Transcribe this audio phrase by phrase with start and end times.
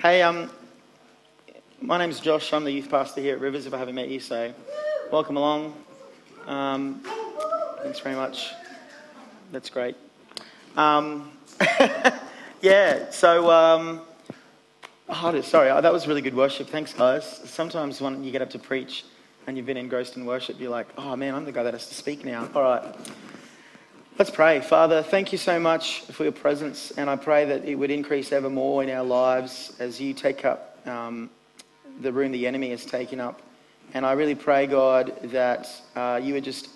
[0.00, 0.48] Hey, um,
[1.82, 2.52] my name's Josh.
[2.52, 3.66] I'm the youth pastor here at Rivers.
[3.66, 4.54] If I haven't met you, so
[5.10, 5.74] welcome along.
[6.46, 7.02] Um,
[7.82, 8.52] thanks very much.
[9.50, 9.96] That's great.
[10.76, 11.32] Um,
[12.62, 13.10] yeah.
[13.10, 14.02] So, um,
[15.08, 16.68] oh, sorry, that was really good worship.
[16.68, 17.24] Thanks, guys.
[17.24, 19.04] Sometimes when you get up to preach
[19.48, 21.88] and you've been engrossed in worship, you're like, oh man, I'm the guy that has
[21.88, 22.48] to speak now.
[22.54, 22.84] All right.
[24.18, 24.60] Let's pray.
[24.60, 28.32] Father, thank you so much for your presence, and I pray that it would increase
[28.32, 31.30] ever more in our lives as you take up um,
[32.00, 33.40] the room the enemy has taken up.
[33.94, 36.68] And I really pray, God, that uh, you would just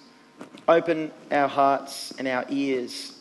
[0.68, 3.18] open our hearts and our ears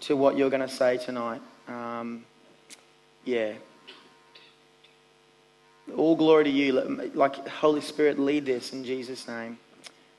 [0.00, 1.42] to what you're going to say tonight.
[1.68, 2.24] Um,
[3.26, 3.52] yeah.
[5.94, 6.72] All glory to you.
[7.12, 9.58] Like Holy Spirit, lead this in Jesus' name.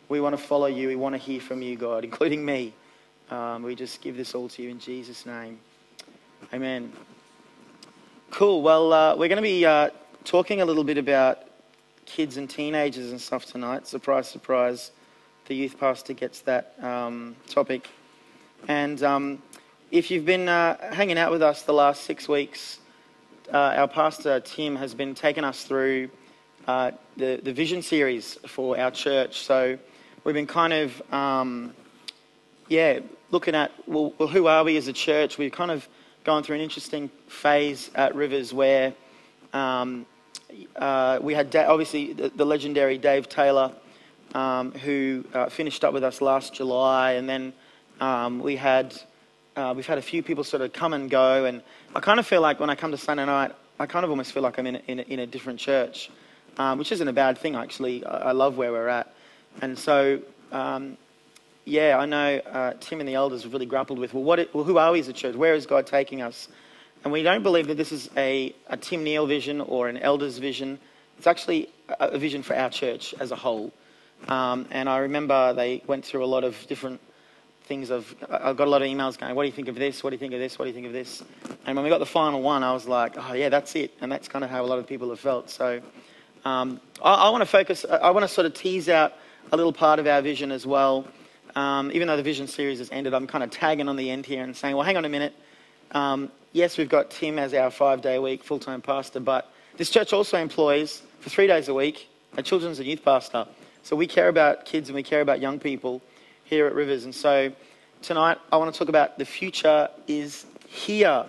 [0.08, 0.88] We want to follow you.
[0.88, 2.76] We want to hear from you, God, including me.
[3.30, 5.60] Um, we just give this all to you in Jesus' name.
[6.52, 6.92] Amen.
[8.32, 8.62] Cool.
[8.62, 9.90] Well, uh, we're going to be uh,
[10.24, 11.40] talking a little bit about
[12.06, 13.86] kids and teenagers and stuff tonight.
[13.86, 14.92] Surprise, surprise.
[15.46, 17.88] The youth pastor gets that um, topic.
[18.68, 19.44] And um,
[19.92, 22.80] if you've been uh, hanging out with us the last six weeks,
[23.54, 26.10] uh, our pastor Tim has been taking us through
[26.68, 29.42] uh, the, the vision series for our church.
[29.42, 29.78] So
[30.24, 31.74] we've been kind of, um,
[32.70, 33.00] yeah,
[33.32, 35.38] looking at, well, well, who are we as a church?
[35.38, 35.88] We've kind of
[36.24, 38.94] gone through an interesting phase at Rivers where
[39.54, 40.06] um,
[40.76, 43.72] uh, we had, da- obviously, the, the, legendary Dave Taylor,
[44.36, 47.52] um, who uh, finished up with us last July, and then
[48.00, 48.96] um, we had,
[49.56, 51.64] uh, we've had a few people sort of come and go, and
[51.96, 54.32] I kind of feel like when I come to Sunday night, I kind of almost
[54.32, 56.12] feel like I'm in a, in a, in a different church,
[56.58, 58.06] um, which isn't a bad thing, actually.
[58.06, 59.14] I, I, love where we're at.
[59.62, 60.20] And so
[60.52, 60.98] um,
[61.70, 64.54] yeah, I know uh, Tim and the elders have really grappled with, well, what it,
[64.54, 65.36] well, who are we as a church?
[65.36, 66.48] Where is God taking us?
[67.04, 70.38] And we don't believe that this is a, a Tim Neal vision or an elder's
[70.38, 70.80] vision.
[71.18, 73.72] It's actually a, a vision for our church as a whole.
[74.28, 77.00] Um, and I remember they went through a lot of different
[77.64, 80.04] things of, I got a lot of emails going, what do you think of this?
[80.04, 80.58] What do you think of this?
[80.58, 81.24] What do you think of this?
[81.68, 83.94] And when we got the final one, I was like, oh yeah, that's it.
[84.02, 85.52] And that's kind of how a lot of people have felt.
[85.52, 85.80] So
[86.44, 89.14] um, I, I want to focus, I want to sort of tease out
[89.52, 91.06] a little part of our vision as well.
[91.56, 94.26] Um, even though the vision series has ended, I'm kind of tagging on the end
[94.26, 95.34] here and saying, well, hang on a minute.
[95.92, 99.52] Um, yes, we've got Tim as our five day a week full time pastor, but
[99.78, 102.08] this church also employs, for three days a week,
[102.38, 103.48] a children's and youth pastor.
[103.84, 106.02] So we care about kids and we care about young people
[106.44, 107.06] here at Rivers.
[107.06, 107.52] And so
[108.02, 111.26] tonight I want to talk about the future is here.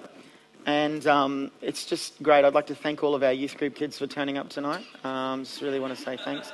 [0.67, 2.45] And um, it's just great.
[2.45, 4.85] I'd like to thank all of our youth group kids for turning up tonight.
[5.05, 6.53] Um, just really want to say thanks.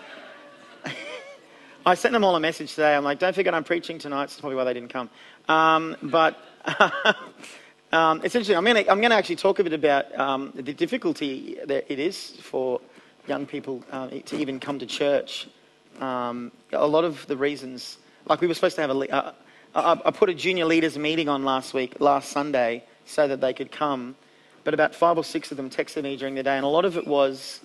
[1.87, 2.97] I sent them all a message today.
[2.97, 4.23] I'm like, don't forget I'm preaching tonight.
[4.23, 5.09] That's probably why they didn't come.
[5.49, 6.37] Um, but
[7.93, 12.01] um, essentially, I'm going to actually talk a bit about um, the difficulty that it
[12.01, 12.81] is for
[13.29, 15.47] young people uh, to even come to church.
[16.01, 17.99] Um, a lot of the reasons,
[18.29, 19.33] like we were supposed to have a, uh,
[19.77, 23.55] I, I put a junior leaders meeting on last week, last Sunday, so that they
[23.55, 24.17] could come.
[24.65, 26.85] But about five or six of them texted me during the day, and a lot
[26.85, 27.61] of it was,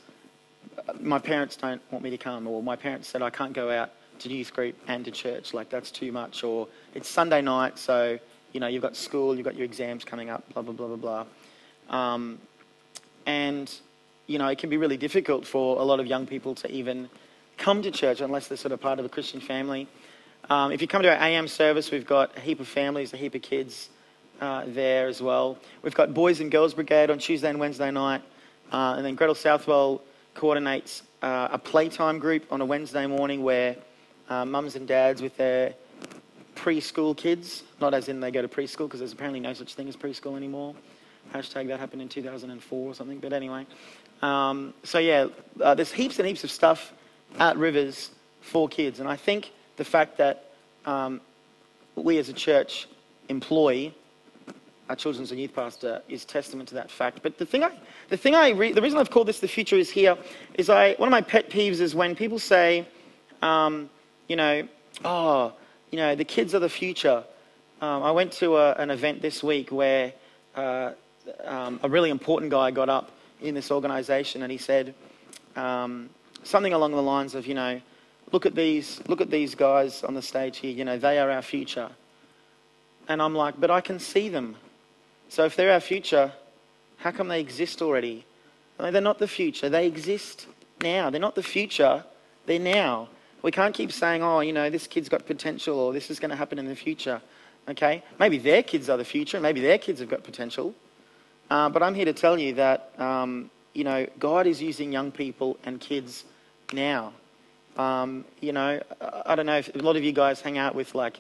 [0.87, 3.71] uh, my parents don't want me to come, or my parents said I can't go
[3.71, 3.89] out
[4.21, 5.53] to youth group and to church.
[5.53, 6.43] Like that's too much.
[6.43, 8.17] Or it's Sunday night, so
[8.53, 11.25] you know you've got school, you've got your exams coming up, blah blah blah blah
[11.89, 12.13] blah.
[12.13, 12.39] Um,
[13.25, 13.71] and
[14.27, 17.09] you know it can be really difficult for a lot of young people to even
[17.57, 19.87] come to church unless they're sort of part of a Christian family.
[20.49, 23.17] Um, if you come to our AM service, we've got a heap of families, a
[23.17, 23.89] heap of kids
[24.41, 25.57] uh, there as well.
[25.83, 28.23] We've got Boys and Girls Brigade on Tuesday and Wednesday night,
[28.71, 30.01] uh, and then Gretel Southwell
[30.33, 33.75] coordinates uh, a playtime group on a Wednesday morning where
[34.31, 35.73] uh, mums and dads with their
[36.55, 39.89] preschool kids, not as in they go to preschool, because there's apparently no such thing
[39.89, 40.73] as preschool anymore.
[41.33, 43.65] Hashtag that happened in 2004 or something, but anyway.
[44.21, 45.27] Um, so, yeah,
[45.61, 46.93] uh, there's heaps and heaps of stuff
[47.39, 49.01] at Rivers for kids.
[49.01, 50.45] And I think the fact that
[50.85, 51.19] um,
[51.95, 52.87] we as a church
[53.27, 53.93] employ
[54.89, 57.19] our children's and youth pastor is testament to that fact.
[57.21, 57.71] But the thing I,
[58.09, 60.17] the thing I, re- the reason I've called this the future is here
[60.55, 62.85] is I, one of my pet peeves is when people say,
[63.41, 63.89] um,
[64.31, 64.65] you know,
[65.03, 65.51] oh,
[65.91, 67.25] you know, the kids are the future.
[67.81, 70.13] Um, I went to a, an event this week where
[70.55, 70.93] uh,
[71.43, 73.11] um, a really important guy got up
[73.41, 74.95] in this organization and he said
[75.57, 76.09] um,
[76.43, 77.81] something along the lines of, you know,
[78.31, 80.71] look at these, look at these guys on the stage here.
[80.71, 81.89] You know, they are our future.
[83.09, 84.55] And I'm like, but I can see them.
[85.27, 86.31] So if they're our future,
[86.95, 88.25] how come they exist already?
[88.79, 89.67] they're not the future.
[89.67, 90.47] They exist
[90.81, 91.09] now.
[91.09, 92.05] They're not the future.
[92.45, 93.09] They're now.
[93.41, 96.31] We can't keep saying, oh, you know, this kid's got potential or this is going
[96.31, 97.21] to happen in the future.
[97.67, 98.03] Okay?
[98.19, 99.39] Maybe their kids are the future.
[99.39, 100.75] Maybe their kids have got potential.
[101.49, 105.11] Uh, but I'm here to tell you that um, you know, God is using young
[105.11, 106.25] people and kids
[106.73, 107.13] now.
[107.77, 108.81] Um, you know,
[109.25, 111.19] I don't know if a lot of you guys hang out with like,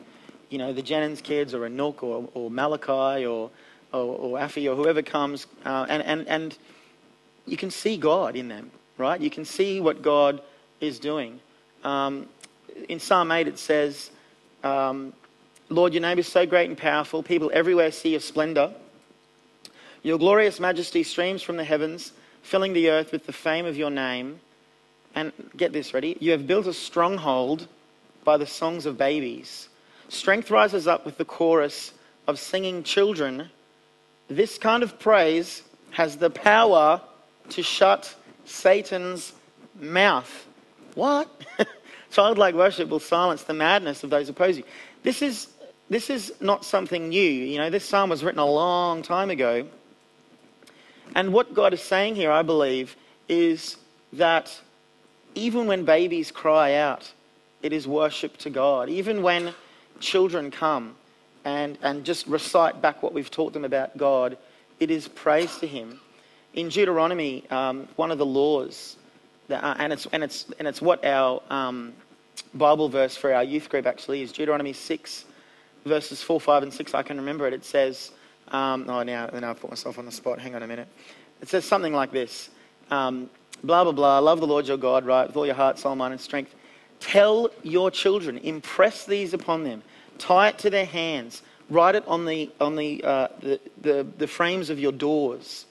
[0.49, 3.49] you know, the Jennings kids or Anook or, or Malachi or,
[3.93, 6.57] or, or Afi or whoever comes, uh, and, and, and
[7.45, 9.19] you can see God in them, right?
[9.19, 10.41] You can see what God
[10.81, 11.39] is doing.
[11.83, 12.27] Um,
[12.89, 14.11] in Psalm 8, it says,
[14.63, 15.13] um,
[15.69, 17.23] Lord, your name is so great and powerful.
[17.23, 18.73] People everywhere see your splendor.
[20.03, 22.11] Your glorious majesty streams from the heavens,
[22.41, 24.39] filling the earth with the fame of your name.
[25.15, 26.17] And get this ready.
[26.19, 27.67] You have built a stronghold
[28.23, 29.69] by the songs of babies.
[30.09, 31.93] Strength rises up with the chorus
[32.27, 33.49] of singing children.
[34.27, 37.01] This kind of praise has the power
[37.49, 39.33] to shut Satan's
[39.79, 40.47] mouth.
[40.95, 41.29] What?
[42.11, 44.63] Childlike worship will silence the madness of those opposing.
[45.03, 45.47] This is,
[45.89, 47.21] this is not something new.
[47.21, 49.67] You know, this psalm was written a long time ago.
[51.15, 52.95] And what God is saying here, I believe,
[53.27, 53.77] is
[54.13, 54.59] that
[55.35, 57.11] even when babies cry out,
[57.61, 58.89] it is worship to God.
[58.89, 59.53] Even when
[59.99, 60.95] children come
[61.45, 64.37] and, and just recite back what we've taught them about God,
[64.79, 65.99] it is praise to Him.
[66.53, 68.97] In Deuteronomy, um, one of the laws,
[69.51, 71.93] uh, and, it's, and, it's, and it's what our um,
[72.53, 75.25] Bible verse for our youth group actually is Deuteronomy 6,
[75.85, 76.93] verses 4, 5, and 6.
[76.93, 77.53] I can remember it.
[77.53, 78.11] It says,
[78.49, 80.39] um, oh, now, now I've put myself on the spot.
[80.39, 80.87] Hang on a minute.
[81.41, 82.49] It says something like this
[82.91, 83.29] um,
[83.63, 84.19] blah, blah, blah.
[84.19, 86.53] Love the Lord your God, right, with all your heart, soul, mind, and strength.
[86.99, 89.81] Tell your children, impress these upon them,
[90.17, 94.27] tie it to their hands, write it on the, on the, uh, the, the, the,
[94.27, 95.65] frames of your doors.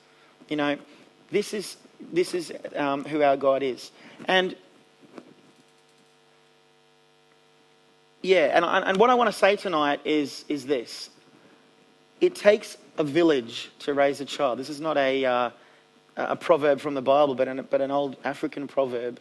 [0.48, 0.76] You know,
[1.30, 1.76] this is,
[2.12, 3.90] this is um, who our God is.
[4.26, 4.56] And
[8.22, 11.10] yeah, and, and what I want to say tonight is, is this
[12.20, 14.58] it takes a village to raise a child.
[14.58, 15.50] This is not a, uh,
[16.16, 19.18] a proverb from the Bible, but an, but an old African proverb.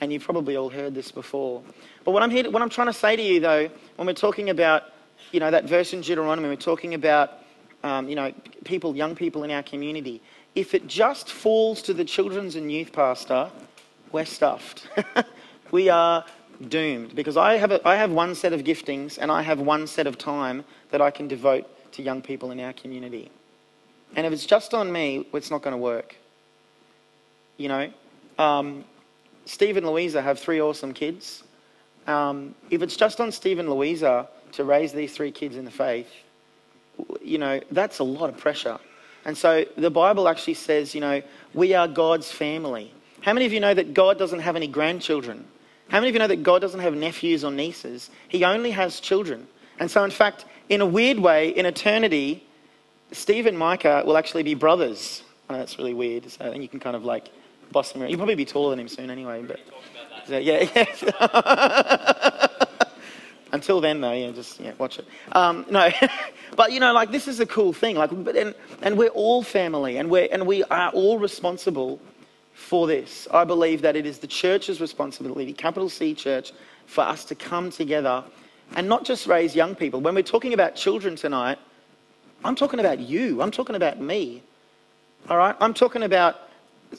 [0.00, 1.62] And you've probably all heard this before.
[2.04, 4.48] But what I'm, here what I'm trying to say to you, though, when we're talking
[4.48, 4.84] about,
[5.32, 7.32] you know, that verse in Deuteronomy, we're talking about,
[7.82, 8.32] um, you know,
[8.64, 10.22] people, young people in our community.
[10.54, 13.50] If it just falls to the children's and youth pastor,
[14.12, 14.88] we're stuffed.
[15.70, 16.24] we are
[16.68, 19.86] doomed because I have, a, I have one set of giftings and I have one
[19.86, 23.30] set of time that I can devote to young people in our community.
[24.16, 26.16] And if it's just on me, it's not going to work.
[27.56, 27.92] You know,
[28.38, 28.84] um,
[29.44, 31.44] Steve and Louisa have three awesome kids.
[32.06, 35.70] Um, if it's just on Steve and Louisa to raise these three kids in the
[35.70, 36.10] faith,
[37.22, 38.78] you know, that's a lot of pressure.
[39.30, 41.22] And so the Bible actually says, you know,
[41.54, 42.92] we are God's family.
[43.20, 45.44] How many of you know that God doesn't have any grandchildren?
[45.88, 48.10] How many of you know that God doesn't have nephews or nieces?
[48.26, 49.46] He only has children.
[49.78, 52.44] And so, in fact, in a weird way, in eternity,
[53.12, 55.22] Steve and Micah will actually be brothers.
[55.48, 56.28] I know that's really weird.
[56.28, 57.28] So then you can kind of like
[57.70, 58.10] boss him around.
[58.10, 59.44] You'll probably be taller than him soon anyway.
[59.44, 59.60] But
[60.42, 62.46] yeah, yeah.
[63.52, 65.06] Until then, though, yeah, just yeah, watch it.
[65.32, 65.90] Um, no,
[66.56, 67.96] but you know, like this is a cool thing.
[67.96, 72.00] Like, but and, and we're all family, and we're and we are all responsible
[72.54, 73.26] for this.
[73.32, 76.52] I believe that it is the church's responsibility, capital C Church,
[76.86, 78.24] for us to come together
[78.76, 80.00] and not just raise young people.
[80.00, 81.58] When we're talking about children tonight,
[82.44, 83.42] I'm talking about you.
[83.42, 84.42] I'm talking about me.
[85.28, 85.56] All right?
[85.60, 86.36] I'm talking about,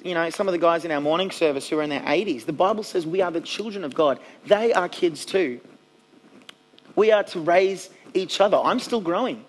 [0.04, 2.46] you know, some of the guys in our morning service who are in their 80s.
[2.46, 4.20] The Bible says we are the children of God.
[4.46, 5.62] They are kids too.
[6.96, 8.58] We are to raise each other.
[8.58, 9.46] I'm still growing.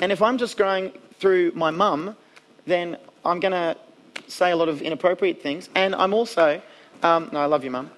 [0.00, 2.16] And if I'm just growing through my mum,
[2.66, 3.76] then I'm going to
[4.28, 5.68] say a lot of inappropriate things.
[5.74, 6.60] And I'm also,
[7.02, 7.90] um, no, I love you, mum.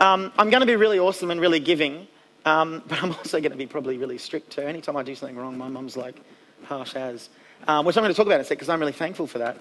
[0.00, 2.08] Um, I'm going to be really awesome and really giving.
[2.44, 4.62] Um, but I'm also going to be probably really strict too.
[4.62, 6.20] Anytime I do something wrong, my mum's like
[6.64, 7.28] harsh as,
[7.68, 9.38] um, which I'm going to talk about in a sec because I'm really thankful for
[9.38, 9.56] that.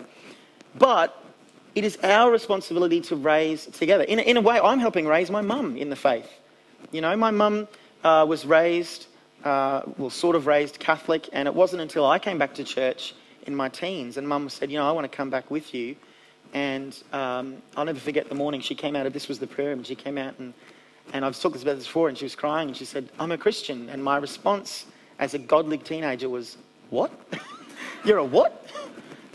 [0.76, 1.24] But
[1.76, 4.04] it is our responsibility to raise together.
[4.04, 6.30] In in a way, I'm helping raise my mum in the faith.
[6.92, 7.68] You know, my mum
[8.04, 9.08] uh, was raised,
[9.44, 13.16] uh, well, sort of raised Catholic, and it wasn't until I came back to church
[13.46, 15.96] in my teens and mum said, you know, I want to come back with you.
[16.54, 19.70] And um, I'll never forget the morning she came out of this was the prayer
[19.70, 19.84] room.
[19.84, 20.54] She came out and
[21.12, 23.38] and I've talked about this before, and she was crying, and she said, I'm a
[23.38, 23.90] Christian.
[23.90, 24.86] And my response
[25.20, 26.58] as a godly teenager was,
[26.90, 27.12] What?
[28.06, 28.66] You're a what?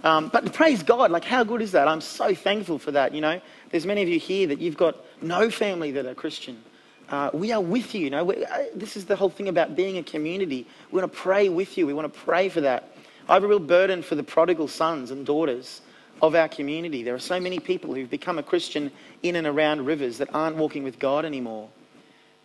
[0.05, 1.89] Um, but praise God, like how good is that?
[1.89, 3.15] I'm so thankful for that.
[3.15, 6.63] You know, there's many of you here that you've got no family that are Christian.
[7.09, 8.03] Uh, we are with you.
[8.03, 10.67] You know, we, uh, this is the whole thing about being a community.
[10.91, 11.87] We want to pray with you.
[11.87, 12.93] We want to pray for that.
[13.29, 15.81] I have a real burden for the prodigal sons and daughters
[16.21, 17.03] of our community.
[17.03, 18.91] There are so many people who've become a Christian
[19.23, 21.69] in and around rivers that aren't walking with God anymore.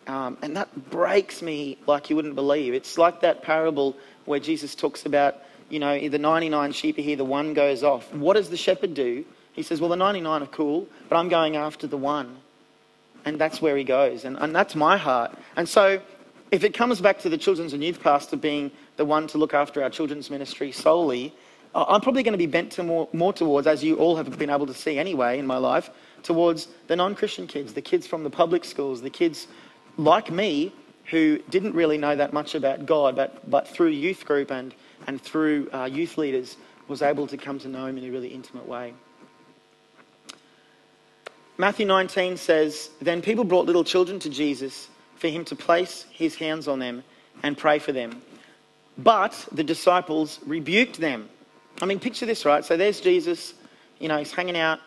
[0.06, 2.74] Um, and that breaks me like you wouldn't believe.
[2.74, 5.36] It's like that parable where Jesus talks about,
[5.70, 8.12] you know, the 99 sheep are here, the one goes off.
[8.14, 9.24] What does the shepherd do?
[9.52, 12.36] He says, Well, the 99 are cool, but I'm going after the one.
[13.24, 14.24] And that's where he goes.
[14.24, 15.36] And, and that's my heart.
[15.56, 16.00] And so,
[16.50, 19.54] if it comes back to the children's and youth pastor being the one to look
[19.54, 21.34] after our children's ministry solely,
[21.74, 24.50] I'm probably going to be bent to more, more towards, as you all have been
[24.50, 25.90] able to see anyway in my life,
[26.22, 29.48] towards the non Christian kids, the kids from the public schools, the kids
[29.96, 30.72] like me
[31.10, 34.74] who didn't really know that much about God, but, but through youth group and,
[35.06, 38.28] and through uh, youth leaders was able to come to know Him in a really
[38.28, 38.94] intimate way.
[41.56, 46.34] Matthew 19 says, Then people brought little children to Jesus for him to place his
[46.34, 47.04] hands on them
[47.42, 48.22] and pray for them.
[48.98, 51.28] But the disciples rebuked them.
[51.80, 52.64] I mean, picture this, right?
[52.64, 53.54] So there's Jesus,
[53.98, 54.80] you know, he's hanging out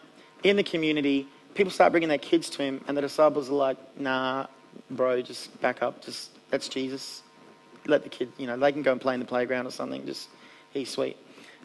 [0.44, 1.28] in the community.
[1.56, 4.48] People start bringing their kids to him, and the disciples are like, nah,
[4.92, 6.04] bro, just back up.
[6.04, 7.24] Just, that's Jesus.
[7.86, 10.06] Let the kid, you know, they can go and play in the playground or something.
[10.06, 10.30] Just,
[10.72, 11.18] he's sweet.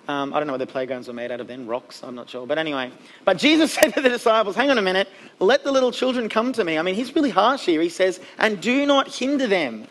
[0.09, 2.29] Um, I don't know what the playgrounds were made out of then, rocks, I'm not
[2.29, 2.45] sure.
[2.47, 2.91] But anyway,
[3.25, 6.53] but Jesus said to the disciples, hang on a minute, let the little children come
[6.55, 6.79] to me.
[6.79, 7.81] I mean, he's really harsh here.
[7.81, 9.87] He says, and do not hinder them.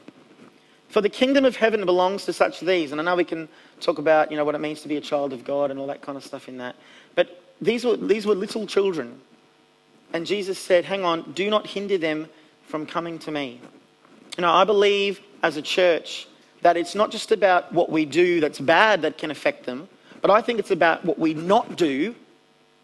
[0.90, 2.92] For the kingdom of heaven belongs to such these.
[2.92, 3.48] And I know we can
[3.80, 5.88] talk about, you know, what it means to be a child of God and all
[5.88, 6.76] that kind of stuff in that.
[7.16, 9.22] But these were, these were little children.
[10.12, 12.28] And Jesus said, hang on, do not hinder them
[12.68, 13.62] from coming to me.
[14.38, 16.28] You know, I believe as a church
[16.62, 19.88] that it's not just about what we do that's bad that can affect them,
[20.22, 22.16] but I think it's about what we not do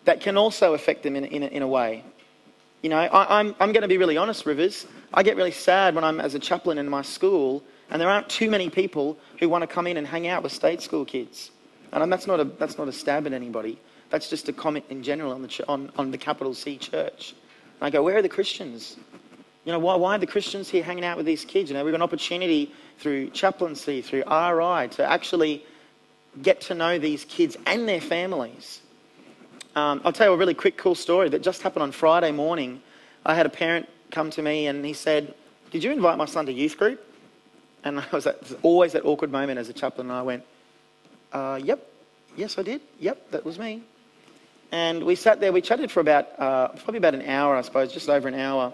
[0.06, 2.04] that can also affect them in, in, in a way.
[2.82, 4.86] You know, I, I'm, I'm going to be really honest, Rivers.
[5.14, 8.30] I get really sad when I'm as a chaplain in my school and there aren't
[8.30, 11.52] too many people who want to come in and hang out with state school kids.
[11.92, 13.80] And that's not a, that's not a stab at anybody.
[14.10, 17.34] That's just a comment in general on the, on, on the capital C church.
[17.80, 18.98] And I go, where are the Christians?
[19.66, 21.70] You know, why, why are the Christians here hanging out with these kids?
[21.70, 25.66] You know, we've got an opportunity through chaplaincy, through RI, to actually
[26.42, 28.82] get to know these kids and their families.
[29.76, 32.82] Um, I'll tell you a really quick, cool story that just happened on Friday morning.
[33.26, 35.34] I had a parent come to me and he said,
[35.72, 37.04] Did you invite my son to youth group?
[37.84, 40.44] And I was, at, always that awkward moment as a chaplain, and I went,
[41.32, 41.88] uh, Yep,
[42.36, 42.82] yes, I did.
[43.00, 43.84] Yep, that was me.
[44.72, 47.94] And we sat there, we chatted for about, uh, probably about an hour, I suppose,
[47.94, 48.74] just over an hour.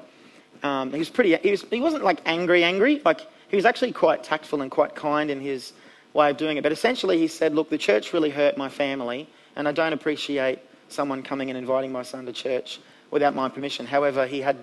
[0.64, 3.02] Um, he was pretty, he, was, he wasn't like angry, angry.
[3.04, 5.74] Like, he was actually quite tactful and quite kind in his
[6.14, 6.64] way of doing it.
[6.64, 10.60] But essentially, he said, Look, the church really hurt my family, and I don't appreciate
[10.90, 12.80] someone coming and inviting my son to church
[13.12, 13.86] without my permission.
[13.86, 14.58] However, he had,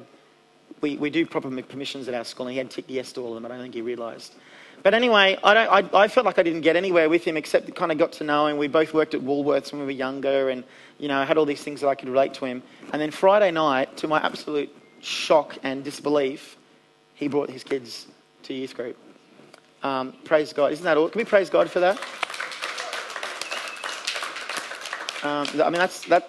[0.80, 3.36] we, we do proper permissions at our school, and he had ticked yes to all
[3.36, 3.50] of them.
[3.50, 4.34] I don't think he realised.
[4.82, 7.74] But anyway, I, don't, I, I, felt like I didn't get anywhere with him except
[7.74, 8.56] kind of got to know him.
[8.56, 10.64] We both worked at Woolworths when we were younger, and
[10.98, 12.62] you know, I had all these things that I could relate to him.
[12.92, 16.56] And then Friday night, to my absolute shock and disbelief,
[17.14, 18.06] he brought his kids
[18.44, 18.96] to youth group.
[19.82, 20.72] Um, praise God.
[20.72, 21.08] Isn't that all?
[21.08, 21.98] Can we praise God for that?
[25.22, 26.28] Um, I mean, that's, that,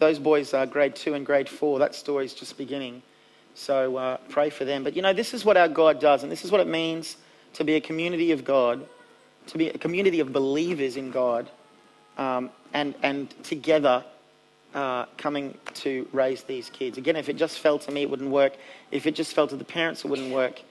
[0.00, 1.78] those boys are grade two and grade four.
[1.78, 3.02] That story's just beginning.
[3.54, 4.84] So uh, pray for them.
[4.84, 7.18] But you know, this is what our God does, and this is what it means
[7.54, 8.86] to be a community of God,
[9.48, 11.50] to be a community of believers in God,
[12.16, 14.02] um, and, and together
[14.74, 16.96] uh, coming to raise these kids.
[16.96, 18.54] Again, if it just fell to me, it wouldn't work.
[18.90, 20.62] If it just fell to the parents, it wouldn't work.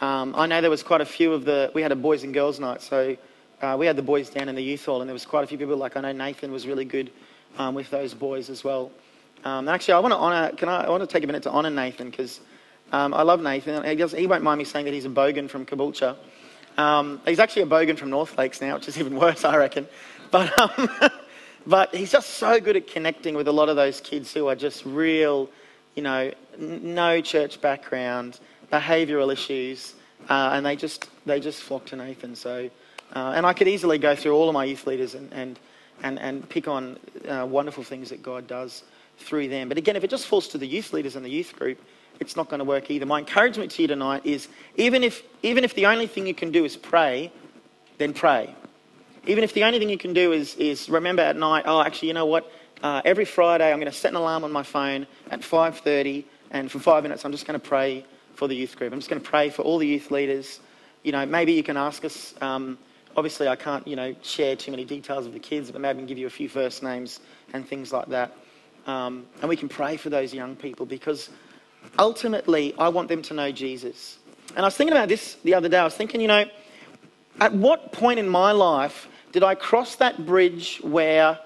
[0.00, 2.32] Um, I know there was quite a few of the, we had a boys and
[2.32, 3.16] girls night, so
[3.60, 5.46] uh, we had the boys down in the youth hall, and there was quite a
[5.46, 7.10] few people, like I know Nathan was really good
[7.58, 8.90] um, with those boys as well.
[9.44, 11.50] Um, actually, I want to honour, can I, I want to take a minute to
[11.50, 12.40] honour Nathan, because
[12.92, 13.84] um, I love Nathan.
[13.84, 16.16] He, does, he won't mind me saying that he's a bogan from Caboolture.
[16.78, 19.86] Um, he's actually a bogan from North Lakes now, which is even worse, I reckon.
[20.30, 21.10] But, um,
[21.66, 24.56] but he's just so good at connecting with a lot of those kids who are
[24.56, 25.50] just real,
[25.94, 29.94] you know, no church background, behavioural issues,
[30.28, 32.34] uh, and they just they just flock to Nathan.
[32.34, 32.70] So,
[33.14, 35.58] uh, and I could easily go through all of my youth leaders and and
[36.02, 36.98] and, and pick on
[37.28, 38.84] uh, wonderful things that God does
[39.18, 39.68] through them.
[39.68, 41.78] But again, if it just falls to the youth leaders and the youth group,
[42.20, 43.06] it's not going to work either.
[43.06, 46.50] My encouragement to you tonight is even if even if the only thing you can
[46.50, 47.32] do is pray,
[47.98, 48.54] then pray.
[49.26, 51.64] Even if the only thing you can do is is remember at night.
[51.66, 52.50] Oh, actually, you know what?
[52.82, 56.70] Uh, every Friday, I'm going to set an alarm on my phone at 5:30, and
[56.70, 58.04] for five minutes, I'm just going to pray
[58.40, 58.90] for the youth group.
[58.90, 60.60] I'm just going to pray for all the youth leaders.
[61.02, 62.34] You know, maybe you can ask us.
[62.40, 62.78] Um,
[63.14, 66.00] obviously, I can't, you know, share too many details of the kids, but maybe I
[66.00, 67.20] can give you a few first names
[67.52, 68.34] and things like that.
[68.86, 71.28] Um, and we can pray for those young people because
[71.98, 74.18] ultimately, I want them to know Jesus.
[74.56, 75.76] And I was thinking about this the other day.
[75.76, 76.46] I was thinking, you know,
[77.40, 81.38] at what point in my life did I cross that bridge where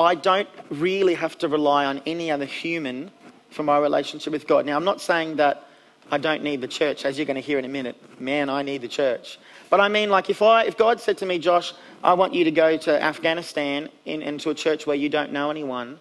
[0.00, 3.12] I don't really have to rely on any other human
[3.50, 4.66] for my relationship with God?
[4.66, 5.68] Now, I'm not saying that
[6.14, 7.96] I don't need the church, as you're going to hear in a minute.
[8.20, 9.36] Man, I need the church.
[9.68, 12.44] But I mean, like, if, I, if God said to me, Josh, I want you
[12.44, 15.98] to go to Afghanistan in, into a church where you don't know anyone,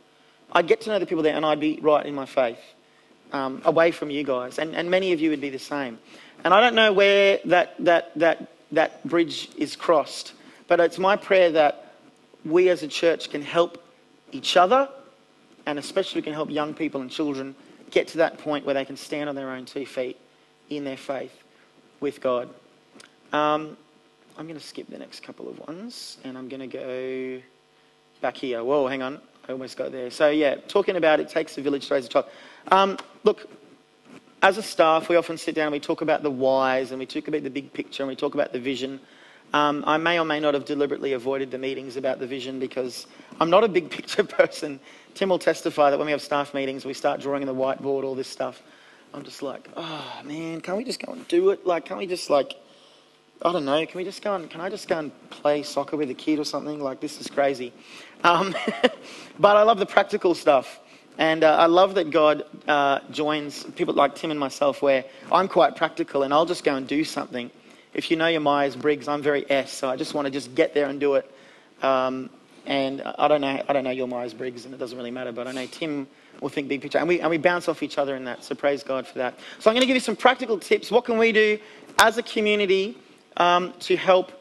[0.52, 2.60] I'd get to know the people there and I'd be right in my faith,
[3.32, 4.60] um, away from you guys.
[4.60, 5.98] And, and many of you would be the same.
[6.44, 10.34] And I don't know where that, that, that, that bridge is crossed,
[10.68, 11.96] but it's my prayer that
[12.46, 13.84] we as a church can help
[14.32, 14.88] each other
[15.66, 17.56] and especially can help young people and children
[17.94, 20.18] get to that point where they can stand on their own two feet
[20.70, 21.32] in their faith
[22.00, 22.50] with God.
[23.32, 23.78] Um,
[24.38, 27.42] I'm going to skip the next couple of ones and I'm going to go
[28.20, 28.64] back here.
[28.64, 29.22] Whoa, hang on.
[29.48, 30.10] I almost got there.
[30.10, 32.26] So, yeah, talking about it takes a village to raise a child.
[32.72, 33.48] Um, look,
[34.42, 37.06] as a staff, we often sit down and we talk about the whys and we
[37.06, 39.00] talk about the big picture and we talk about the vision.
[39.54, 43.06] Um, I may or may not have deliberately avoided the meetings about the vision because
[43.40, 44.80] I'm not a big picture person.
[45.14, 48.04] Tim will testify that when we have staff meetings, we start drawing on the whiteboard,
[48.04, 48.64] all this stuff.
[49.14, 51.68] I'm just like, oh man, can't we just go and do it?
[51.68, 52.56] Like, can't we just like,
[53.44, 55.98] I don't know, can we just go and, can I just go and play soccer
[55.98, 56.80] with a kid or something?
[56.80, 57.72] Like, this is crazy.
[58.24, 58.56] Um,
[59.40, 60.80] but I love the practical stuff.
[61.20, 65.48] And uh, I love that God uh, joins people like Tim and myself where I'm
[65.48, 67.52] quite practical and I'll just go and do something.
[67.94, 70.56] If you know your Myers Briggs, I'm very S, so I just want to just
[70.56, 71.32] get there and do it.
[71.82, 72.30] Um,
[72.66, 75.32] and I don't know, I don't know your Myers Briggs, and it doesn't really matter.
[75.32, 76.08] But I know Tim
[76.42, 78.44] will think big picture, and we and we bounce off each other in that.
[78.44, 79.38] So praise God for that.
[79.60, 80.90] So I'm going to give you some practical tips.
[80.90, 81.60] What can we do
[82.00, 82.98] as a community
[83.38, 84.32] um, to help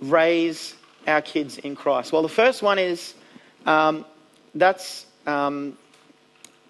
[0.00, 0.74] raise
[1.06, 2.12] our kids in Christ?
[2.12, 3.14] Well, the first one is
[3.66, 4.04] um,
[4.54, 5.78] that's um,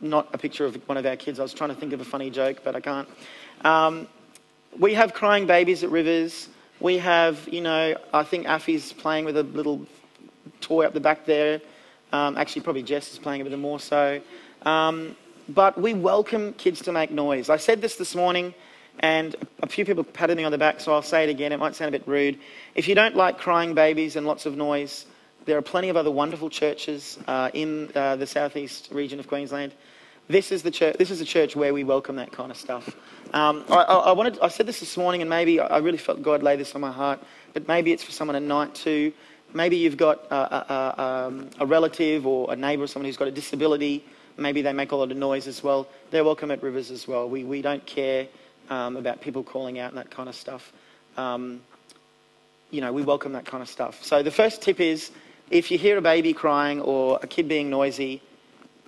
[0.01, 1.41] not a picture of one of our kids.
[1.41, 3.09] I was trying to think of a funny joke, but I can't.
[4.79, 6.49] We have crying babies at Rivers.
[6.81, 9.87] We have, you know, I think Affy's playing with a little
[10.61, 11.61] toy up the back there.
[12.13, 14.21] Um, actually, probably Jess is playing a bit more so.
[14.63, 15.15] Um,
[15.49, 17.51] but we welcome kids to make noise.
[17.51, 18.53] I said this this morning,
[18.99, 21.53] and a few people patted me on the back, so I'll say it again.
[21.53, 22.41] It might sound a bit rude.
[22.75, 25.07] If you don't like crying babies and lots of noise,
[25.45, 29.73] there are plenty of other wonderful churches uh, in uh, the southeast region of Queensland.
[30.27, 30.97] This is the church.
[30.97, 32.97] This is a church where we welcome that kind of stuff.
[33.35, 34.39] Um, I, I, wanted.
[34.41, 36.93] I said this this morning, and maybe I really felt God lay this on my
[36.93, 37.23] heart.
[37.53, 39.13] But maybe it's for someone at night too.
[39.53, 43.29] Maybe you've got a, a, um, a relative or a neighbour or someone who's got
[43.29, 44.03] a disability.
[44.39, 45.87] Maybe they make a lot of noise as well.
[46.11, 47.29] They're welcome at Rivers as well.
[47.29, 48.27] We, we don't care
[48.71, 50.73] um, about people calling out and that kind of stuff.
[51.19, 51.61] Um,
[52.71, 54.03] you know, we welcome that kind of stuff.
[54.03, 55.11] So the first tip is
[55.51, 58.23] if you hear a baby crying or a kid being noisy,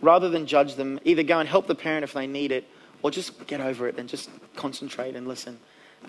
[0.01, 2.65] rather than judge them, either go and help the parent if they need it
[3.03, 5.59] or just get over it and just concentrate and listen.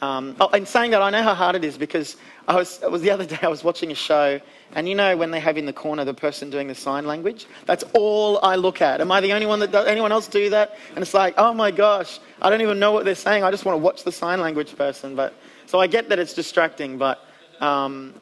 [0.01, 2.91] Um, oh, and saying that, I know how hard it is because I was, it
[2.91, 4.39] was the other day I was watching a show,
[4.75, 7.47] and you know when they have in the corner the person doing the sign language?
[7.65, 9.01] That's all I look at.
[9.01, 10.77] Am I the only one that does, anyone else do that?
[10.89, 13.43] And it's like, oh my gosh, I don't even know what they're saying.
[13.43, 15.15] I just want to watch the sign language person.
[15.15, 15.33] But
[15.65, 17.25] so I get that it's distracting, but
[17.59, 18.13] um,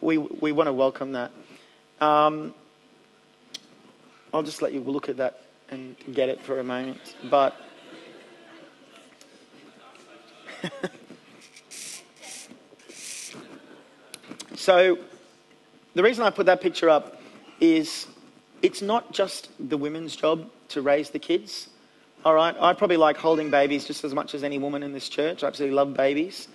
[0.00, 1.32] we we want to welcome that.
[2.00, 2.54] Um,
[4.32, 7.56] I'll just let you look at that and get it for a moment, but.
[14.68, 14.98] So
[15.94, 17.22] the reason I put that picture up
[17.58, 18.06] is
[18.60, 21.70] it's not just the women's job to raise the kids.
[22.22, 25.08] All right, I probably like holding babies just as much as any woman in this
[25.08, 25.42] church.
[25.42, 26.48] I absolutely love babies.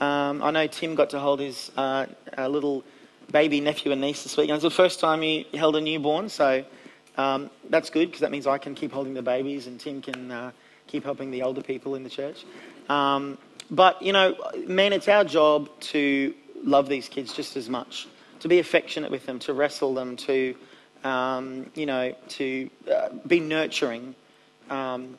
[0.00, 2.06] Um, I know Tim got to hold his uh,
[2.36, 2.82] little
[3.30, 6.30] baby nephew and niece this week, and it's the first time he held a newborn,
[6.30, 6.64] so
[7.16, 10.30] um, that's good because that means I can keep holding the babies and Tim can
[10.30, 10.50] uh,
[10.86, 12.44] keep helping the older people in the church.
[12.88, 13.38] Um,
[13.70, 18.06] but, you know, man, it's our job to love these kids just as much,
[18.40, 20.54] to be affectionate with them, to wrestle them, to,
[21.04, 24.14] um, you know, to uh, be nurturing.
[24.70, 25.16] Um,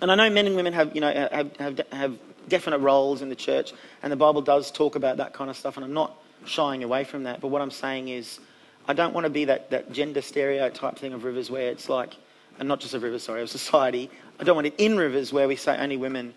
[0.00, 3.28] and I know men and women have, you know, have, have, have definite roles in
[3.28, 6.16] the church, and the Bible does talk about that kind of stuff, and I'm not
[6.44, 7.40] shying away from that.
[7.40, 8.40] But what I'm saying is,
[8.88, 12.14] I don't want to be that, that gender stereotype thing of rivers where it's like,
[12.58, 14.10] and not just of rivers, sorry, of society.
[14.40, 16.34] I don't want it in rivers where we say only women,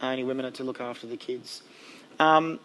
[0.00, 1.62] only women are to look after the kids.
[2.18, 2.60] Um,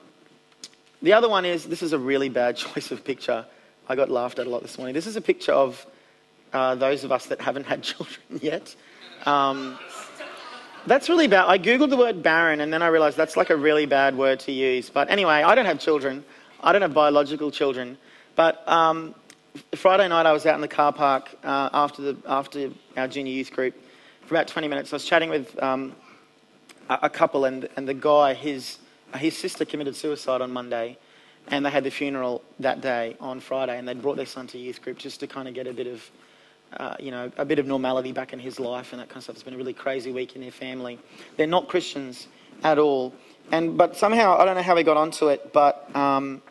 [1.01, 3.45] the other one is this is a really bad choice of picture.
[3.87, 4.93] I got laughed at a lot this morning.
[4.93, 5.85] This is a picture of
[6.53, 8.75] uh, those of us that haven't had children yet.
[9.25, 9.77] Um,
[10.87, 11.45] that's really bad.
[11.45, 14.39] I googled the word barren and then I realized that's like a really bad word
[14.41, 14.89] to use.
[14.89, 16.23] But anyway, I don't have children.
[16.61, 17.97] I don't have biological children.
[18.35, 19.13] But um,
[19.75, 23.33] Friday night I was out in the car park uh, after, the, after our junior
[23.33, 23.73] youth group
[24.25, 24.93] for about 20 minutes.
[24.93, 25.93] I was chatting with um,
[26.89, 28.77] a, a couple and, and the guy, his
[29.17, 30.97] his sister committed suicide on Monday,
[31.47, 34.57] and they had the funeral that day on Friday, and they'd brought their son to
[34.57, 36.11] youth group just to kind of get a bit of,
[36.77, 39.23] uh, you know, a bit of normality back in his life and that kind of
[39.23, 39.35] stuff.
[39.35, 40.99] It's been a really crazy week in their family.
[41.35, 42.27] They're not Christians
[42.63, 43.13] at all,
[43.51, 46.41] and but somehow I don't know how we got onto it, but um,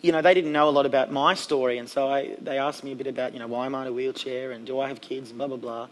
[0.00, 2.84] you know, they didn't know a lot about my story, and so I, they asked
[2.84, 4.88] me a bit about, you know, why am I in a wheelchair and do I
[4.88, 5.88] have kids and blah blah blah,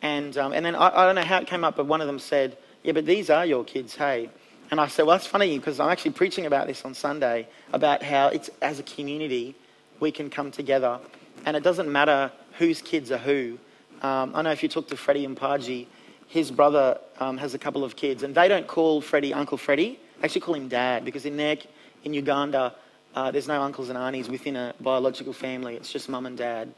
[0.00, 2.06] and um, and then I, I don't know how it came up, but one of
[2.06, 4.30] them said, yeah, but these are your kids, hey.
[4.70, 8.02] And I said, well, that's funny because I'm actually preaching about this on Sunday about
[8.02, 9.54] how it's as a community
[10.00, 10.98] we can come together,
[11.44, 13.58] and it doesn't matter whose kids are who.
[14.02, 15.86] Um, I know if you talk to Freddie and Paji,
[16.26, 19.98] his brother um, has a couple of kids, and they don't call Freddie Uncle Freddie.
[20.18, 21.58] They actually call him Dad because in their,
[22.04, 22.74] in Uganda,
[23.14, 25.76] uh, there's no uncles and aunties within a biological family.
[25.76, 26.72] It's just mum and dad,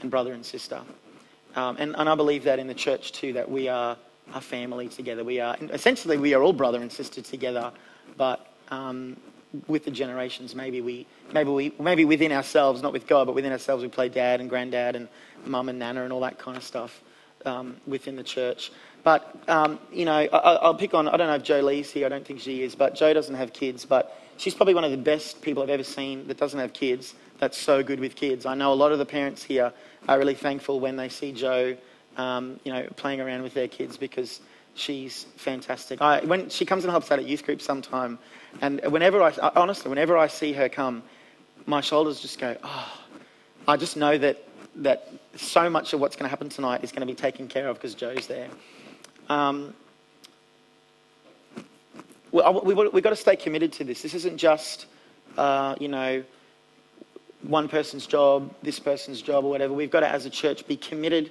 [0.00, 0.80] and brother and sister.
[1.56, 3.96] Um, and, and I believe that in the church too, that we are
[4.32, 5.22] a family together.
[5.22, 7.70] We are essentially we are all brother and sister together,
[8.16, 9.16] but um,
[9.68, 13.52] with the generations, maybe we, maybe we, maybe within ourselves, not with God, but within
[13.52, 15.08] ourselves, we play dad and granddad and
[15.46, 17.02] mum and nana and all that kind of stuff
[17.44, 18.72] um, within the church.
[19.02, 21.08] But um, you know, I, will pick on.
[21.08, 22.06] I don't know if Joe Lee's here.
[22.06, 22.74] I don't think she is.
[22.74, 23.84] But Joe doesn't have kids.
[23.84, 27.14] But she's probably one of the best people I've ever seen that doesn't have kids.
[27.38, 28.46] That's so good with kids.
[28.46, 29.72] I know a lot of the parents here
[30.08, 31.76] are really thankful when they see Joe,
[32.16, 34.40] um, you know, playing around with their kids because
[34.74, 36.00] she's fantastic.
[36.00, 38.18] I, when she comes and helps out at youth group sometime,
[38.60, 41.02] and whenever I, honestly, whenever I see her come,
[41.66, 42.92] my shoulders just go, oh,
[43.66, 47.00] I just know that, that so much of what's going to happen tonight is going
[47.00, 48.48] to be taken care of because Joe's there.
[49.28, 49.74] Um,
[52.34, 54.02] we, have got to stay committed to this.
[54.02, 54.86] This isn't just,
[55.38, 56.24] uh, you know,
[57.42, 59.72] one person's job, this person's job, or whatever.
[59.72, 61.30] We've got to, as a church, be committed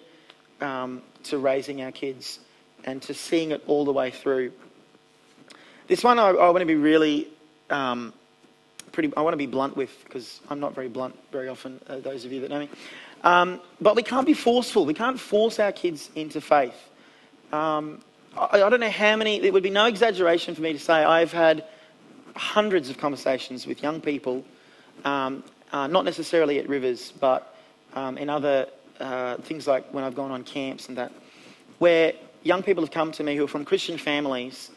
[0.61, 2.39] um, to raising our kids
[2.85, 4.53] and to seeing it all the way through.
[5.87, 7.27] This one I, I want to be really
[7.69, 8.13] um,
[8.93, 9.11] pretty.
[9.17, 11.81] I want to be blunt with because I'm not very blunt very often.
[11.87, 12.69] Uh, those of you that know me,
[13.23, 14.85] um, but we can't be forceful.
[14.85, 16.89] We can't force our kids into faith.
[17.51, 18.01] Um,
[18.35, 19.41] I, don't know how many.
[19.43, 21.65] It would be no exaggeration for me to say I've had
[22.35, 24.43] hundreds of conversations with young people,
[25.05, 27.55] um, uh, not necessarily at Rivers, but
[27.93, 28.67] um, in other
[28.99, 31.11] uh, things like when I've gone on camps and that,
[31.77, 34.71] where young people have come to me who are from Christian families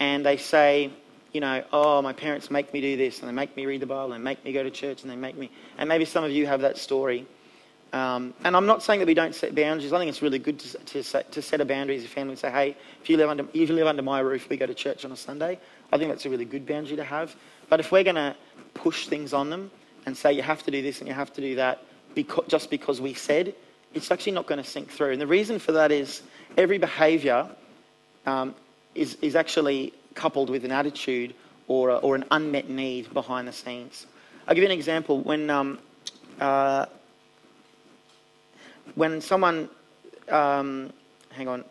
[0.00, 0.90] and they say,
[1.32, 3.86] you know, oh, my parents make me do this and they make me read the
[3.86, 5.50] Bible and make me go to church and they make me.
[5.78, 7.26] And maybe some of you have that story.
[7.92, 9.92] Um, and I'm not saying that we don't set boundaries.
[9.92, 12.32] I think it's really good to, to, set, to set a boundary as a family
[12.32, 14.66] and say, hey, if you, live under, if you live under my roof, we go
[14.66, 15.58] to church on a Sunday.
[15.92, 17.34] I think that's a really good boundary to have.
[17.68, 18.34] But if we're going to
[18.74, 19.70] push things on them
[20.04, 21.82] and say you have to do this and you have to do that
[22.14, 23.54] because, just because we said,
[23.94, 25.12] it's actually not going to sink through.
[25.12, 26.22] And the reason for that is
[26.56, 27.48] every behaviour
[28.26, 28.54] um,
[28.94, 31.34] is, is actually coupled with an attitude
[31.68, 34.06] or, a, or an unmet need behind the scenes.
[34.46, 35.20] I'll give you an example.
[35.20, 35.78] When, um,
[36.40, 36.86] uh,
[38.94, 39.68] when someone,
[40.28, 40.92] um,
[41.30, 41.64] hang on,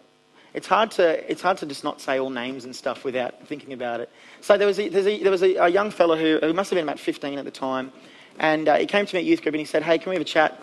[0.54, 3.74] it's hard, to, it's hard to just not say all names and stuff without thinking
[3.74, 4.10] about it.
[4.40, 6.78] So there was a, a there was a, a, young fellow who, who must have
[6.78, 7.92] been about 15 at the time,
[8.40, 10.16] and uh, he came to me at youth group and he said, hey, can we
[10.16, 10.62] have a chat?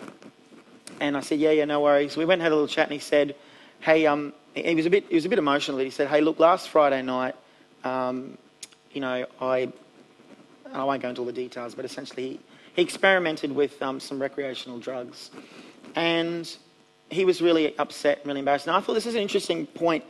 [0.99, 2.17] And I said, yeah, yeah, no worries.
[2.17, 3.35] We went and had a little chat and he said,
[3.81, 5.79] hey, um, he was a bit, he was a bit emotional.
[5.79, 7.35] He said, hey, look, last Friday night,
[7.83, 8.37] um,
[8.91, 9.73] you know, I, and
[10.73, 12.39] I won't go into all the details, but essentially he,
[12.75, 15.31] he experimented with um, some recreational drugs.
[15.95, 16.49] And
[17.09, 18.67] he was really upset really embarrassed.
[18.67, 20.03] And I thought this is an interesting point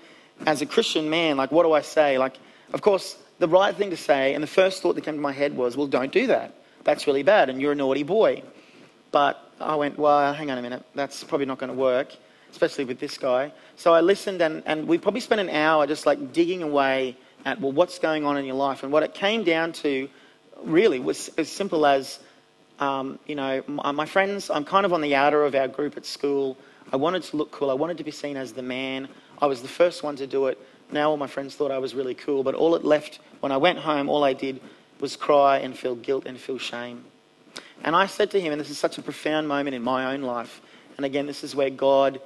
[0.45, 1.37] as a Christian man.
[1.37, 2.17] Like, what do I say?
[2.17, 2.37] Like,
[2.73, 5.31] of course, the right thing to say, and the first thought that came to my
[5.31, 6.55] head was, well, don't do that.
[6.83, 8.43] That's really bad, and you're a naughty boy.
[9.11, 10.83] But I went, well, hang on a minute.
[10.95, 12.13] That's probably not going to work
[12.53, 13.51] especially with this guy.
[13.75, 17.59] So I listened, and, and we probably spent an hour just like digging away at,
[17.59, 18.83] well, what's going on in your life?
[18.83, 20.07] And what it came down to
[20.63, 22.19] really was as simple as,
[22.79, 25.97] um, you know, my, my friends, I'm kind of on the outer of our group
[25.97, 26.57] at school.
[26.91, 27.69] I wanted to look cool.
[27.69, 29.07] I wanted to be seen as the man.
[29.41, 30.59] I was the first one to do it.
[30.91, 33.57] Now all my friends thought I was really cool, but all it left when I
[33.57, 34.62] went home, all I did
[34.99, 37.03] was cry and feel guilt and feel shame.
[37.83, 40.21] And I said to him, and this is such a profound moment in my own
[40.21, 40.62] life,
[40.97, 42.21] and again, this is where God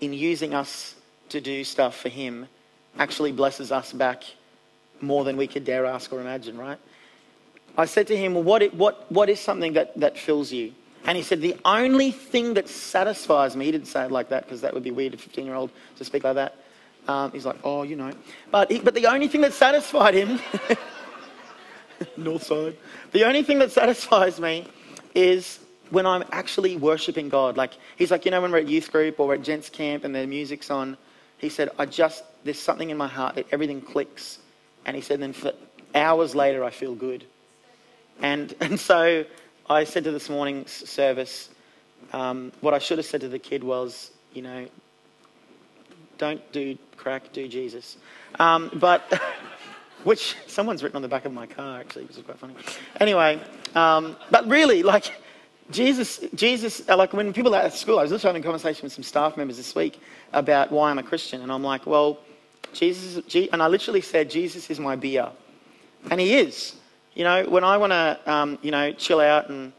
[0.00, 0.94] in using us
[1.28, 2.48] to do stuff for Him,
[2.98, 4.24] actually blesses us back
[5.00, 6.78] more than we could dare ask or imagine, right?
[7.76, 10.72] I said to him, Well, what, what, what is something that, that fills you?
[11.04, 14.44] And he said, The only thing that satisfies me, he didn't say it like that
[14.44, 16.56] because that would be weird, a 15 year old to speak like that.
[17.08, 18.12] Um, he's like, Oh, you know.
[18.50, 20.40] But, he, but the only thing that satisfied him,
[22.16, 22.76] North side,
[23.12, 24.66] the only thing that satisfies me
[25.14, 27.56] is when I'm actually worshiping God.
[27.56, 30.14] Like, he's like, you know, when we're at youth group or at gents camp and
[30.14, 30.96] the music's on,
[31.38, 34.38] he said, I just, there's something in my heart that everything clicks.
[34.86, 35.52] And he said, then for
[35.94, 37.24] hours later, I feel good.
[38.20, 39.24] And, and so
[39.68, 41.50] I said to this morning's service,
[42.12, 44.66] um, what I should have said to the kid was, you know,
[46.18, 47.96] don't do crack, do Jesus.
[48.38, 49.20] Um, but
[50.04, 52.54] which someone's written on the back of my car actually, which is quite funny.
[53.00, 53.40] Anyway,
[53.74, 55.12] um, but really, like
[55.70, 58.82] Jesus, Jesus, uh, like when people are at school, I was just having a conversation
[58.82, 60.00] with some staff members this week
[60.32, 62.18] about why I'm a Christian, and I'm like, well,
[62.72, 65.28] Jesus, and I literally said, Jesus is my beer,
[66.10, 66.76] and He is.
[67.20, 69.74] You know, when I want to, um, you know, chill out and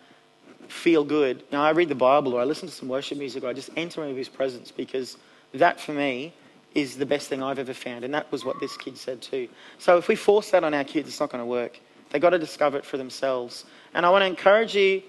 [0.68, 3.44] feel good, you know, I read the Bible or I listen to some worship music
[3.44, 5.18] or I just enter into His presence because
[5.56, 6.36] that for me
[6.76, 9.50] is the best thing I've ever found, and that was what this kid said too.
[9.80, 11.80] So if we force that on our kids, it's not going to work.
[12.12, 13.66] They've got to discover it for themselves.
[13.96, 15.02] And I want to encourage you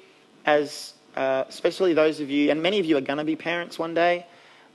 [0.47, 3.79] as uh, especially those of you, and many of you are going to be parents
[3.79, 4.25] one day,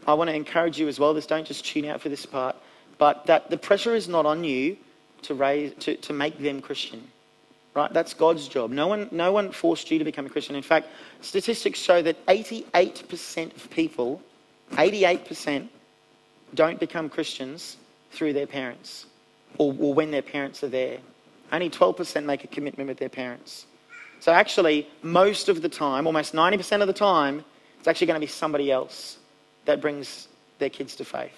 [0.06, 1.15] I want to encourage you as well.
[1.15, 2.56] This don't just tune out for this part,
[3.00, 4.78] but that the pressure is not on you
[5.24, 7.08] to raise to, to make them Christian.
[7.78, 7.94] Right?
[7.94, 8.72] That's God's job.
[8.72, 10.56] No one, no one forced you to become a Christian.
[10.56, 10.88] In fact,
[11.22, 14.20] statistics show that 88% of people,
[14.72, 15.68] 88%,
[16.56, 17.78] don't become Christians
[18.10, 19.06] through their parents
[19.60, 20.98] or, or when their parents are there.
[21.52, 23.68] Only 12% make a commitment with their parents.
[24.22, 27.46] So actually, most of the time, almost 90% of the time,
[27.78, 29.20] it's actually going to be somebody else
[29.66, 31.38] that brings their kids to faith.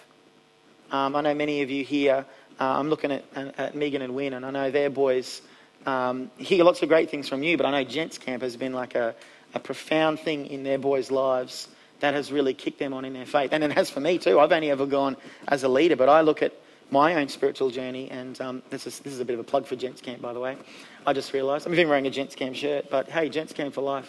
[0.91, 2.25] Um, I know many of you here,
[2.61, 5.41] uh, I'm looking at, at, Megan and Win, and I know their boys
[5.85, 8.73] um, hear lots of great things from you, but I know Gents Camp has been
[8.73, 9.15] like a,
[9.53, 11.67] a profound thing in their boys' lives
[11.99, 13.51] that has really kicked them on in their faith.
[13.51, 14.39] And it has for me too.
[14.39, 16.53] I've only ever gone as a leader, but I look at
[16.91, 19.65] my own spiritual journey, and um, this, is, this is a bit of a plug
[19.65, 20.57] for Gents Camp, by the way.
[21.05, 21.67] I just realised.
[21.67, 24.07] I'm even wearing a Gents Camp shirt, but hey, Gents Camp for life.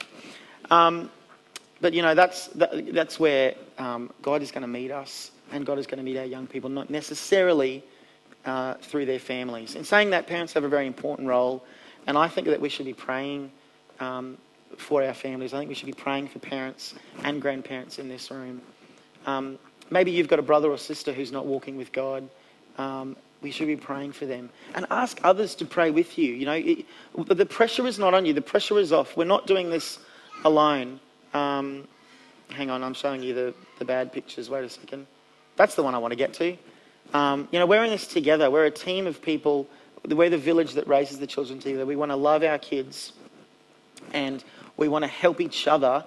[0.71, 1.11] Um,
[1.81, 5.67] but you know, that's, that, that's where um, God is going to meet us, and
[5.67, 7.85] God is going to meet our young people, not necessarily
[8.45, 9.75] uh, through their families.
[9.75, 11.65] In saying that, parents have a very important role,
[12.07, 13.51] and I think that we should be praying
[14.01, 14.39] um,
[14.77, 15.53] for our families.
[15.53, 18.63] I think we should be praying for parents and grandparents in this room.
[19.27, 19.59] Um,
[19.91, 22.29] maybe you've got a brother or sister who's not walking with God.
[22.79, 26.35] Um, we should be praying for them and ask others to pray with you.
[26.35, 26.87] You know, it,
[27.27, 29.17] the pressure is not on you, the pressure is off.
[29.17, 29.99] We're not doing this
[30.45, 31.01] alone.
[31.35, 31.87] Um,
[32.51, 34.51] hang on, I'm showing you the, the bad pictures.
[34.51, 35.07] Wait a second.
[35.57, 36.57] That's the one I want to get to.
[37.13, 38.51] Um, you know, we're in this together.
[38.51, 39.69] We're a team of people.
[40.09, 41.85] We're the village that raises the children together.
[41.85, 43.13] We want to love our kids
[44.13, 44.43] and
[44.77, 46.05] we want to help each other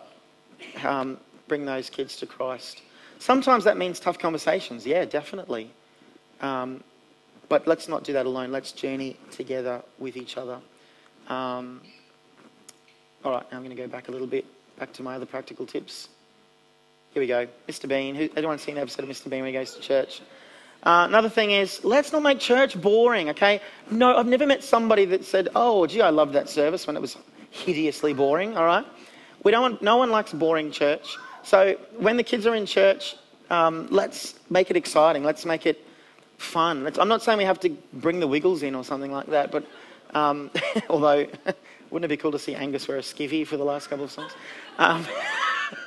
[0.84, 2.82] um, bring those kids to Christ.
[3.20, 4.86] Sometimes that means tough conversations.
[4.86, 5.72] Yeah, definitely.
[6.42, 6.84] Um,
[7.50, 8.52] but let's not do that alone.
[8.52, 10.60] Let's journey together with each other.
[11.28, 11.82] Um,
[13.24, 14.46] all right, now I'm going to go back a little bit,
[14.80, 16.10] back to my other practical tips.
[17.13, 17.48] Here we go.
[17.70, 17.88] Mr.
[17.88, 18.16] Bean.
[18.16, 19.30] Who, anyone seen the episode of Mr.
[19.30, 20.22] Bean when he goes to church?
[20.84, 23.62] Uh, another thing is, let's not make church boring, okay?
[23.89, 27.02] No, I've never met somebody that said, oh, gee, I loved that service when it
[27.02, 27.17] was
[27.52, 28.86] hideously boring, all right?
[29.43, 31.17] We don't want, no one likes boring church.
[31.43, 33.15] So when the kids are in church,
[33.50, 35.24] um, let's make it exciting.
[35.24, 35.86] Let's make it
[36.38, 36.86] fun.
[37.00, 39.65] I'm not saying we have to bring the Wiggles in or something like that, but
[40.13, 40.52] um,
[40.89, 41.26] although
[41.89, 44.12] wouldn't it be cool to see Angus wear a skivvy for the last couple of
[44.12, 44.34] songs?
[44.78, 45.06] Um,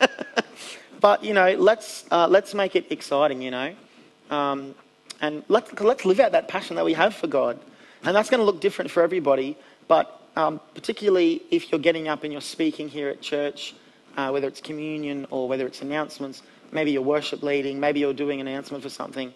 [1.01, 3.43] but you know, let's uh, let's make it exciting.
[3.43, 3.75] You know,
[4.31, 4.75] um,
[5.21, 7.59] and let's let's live out that passion that we have for God,
[8.03, 9.57] and that's going to look different for everybody.
[9.89, 13.75] But um, particularly if you're getting up and you're speaking here at church,
[14.17, 18.41] uh, whether it's communion or whether it's announcements, maybe you're worship leading, maybe you're doing
[18.41, 19.33] an announcement for something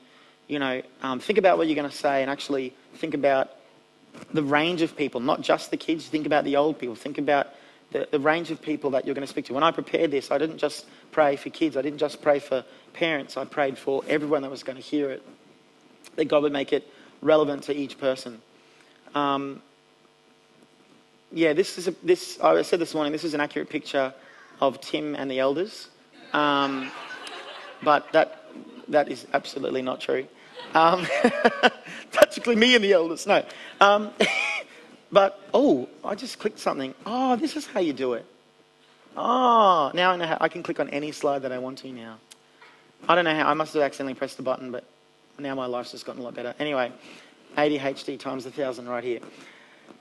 [0.50, 3.50] you know, um, think about what you're going to say and actually think about
[4.34, 6.08] the range of people, not just the kids.
[6.08, 6.96] Think about the old people.
[6.96, 7.54] Think about
[7.92, 9.54] the, the range of people that you're going to speak to.
[9.54, 11.76] When I prepared this, I didn't just pray for kids.
[11.76, 12.64] I didn't just pray for
[12.94, 13.36] parents.
[13.36, 15.24] I prayed for everyone that was going to hear it,
[16.16, 16.86] that God would make it
[17.22, 18.40] relevant to each person.
[19.14, 19.62] Um,
[21.32, 22.40] yeah, this is a, this.
[22.40, 23.12] I said this morning.
[23.12, 24.12] This is an accurate picture
[24.60, 25.88] of Tim and the elders,
[26.32, 26.90] um,
[27.82, 28.44] but that
[28.88, 30.26] that is absolutely not true.
[30.74, 31.06] Um,
[32.12, 33.26] practically me and the elders.
[33.26, 33.44] No.
[33.80, 34.10] Um,
[35.12, 36.94] but, oh, I just clicked something.
[37.06, 38.24] Oh, this is how you do it.
[39.16, 40.38] Oh, now I know how.
[40.40, 42.18] I can click on any slide that I want to now.
[43.08, 43.48] I don't know how.
[43.48, 44.84] I must have accidentally pressed the button, but
[45.42, 46.54] now my life's just gotten a lot better.
[46.58, 46.92] Anyway,
[47.56, 49.20] ADHD times a thousand right here.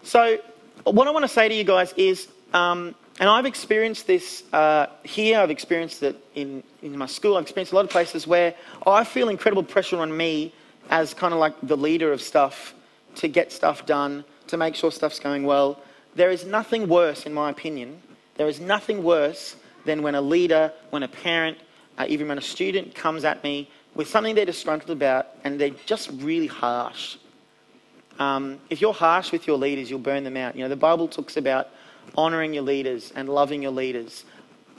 [0.04, 0.40] So,
[0.84, 4.88] what I want to say to you guys is, um, and I've experienced this uh,
[5.04, 8.56] here, I've experienced it in, in my school, I've experienced a lot of places where
[8.88, 10.54] I feel incredible pressure on me
[10.90, 12.74] as kind of like the leader of stuff
[13.16, 15.82] to get stuff done, to make sure stuff's going well.
[16.16, 18.02] There is nothing worse, in my opinion,
[18.36, 21.58] there is nothing worse than when a leader, when a parent,
[21.98, 25.72] uh, even when a student comes at me with something they're disgruntled about and they're
[25.86, 27.18] just really harsh.
[28.20, 30.56] Um, if you're harsh with your leaders, you'll burn them out.
[30.56, 31.70] You know, the Bible talks about
[32.16, 34.26] honoring your leaders and loving your leaders.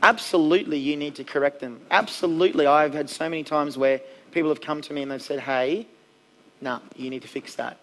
[0.02, 1.80] Absolutely, you need to correct them.
[1.90, 5.40] Absolutely, I've had so many times where people have come to me and they've said,
[5.40, 5.86] hey,
[6.60, 7.78] no, nah, you need to fix that.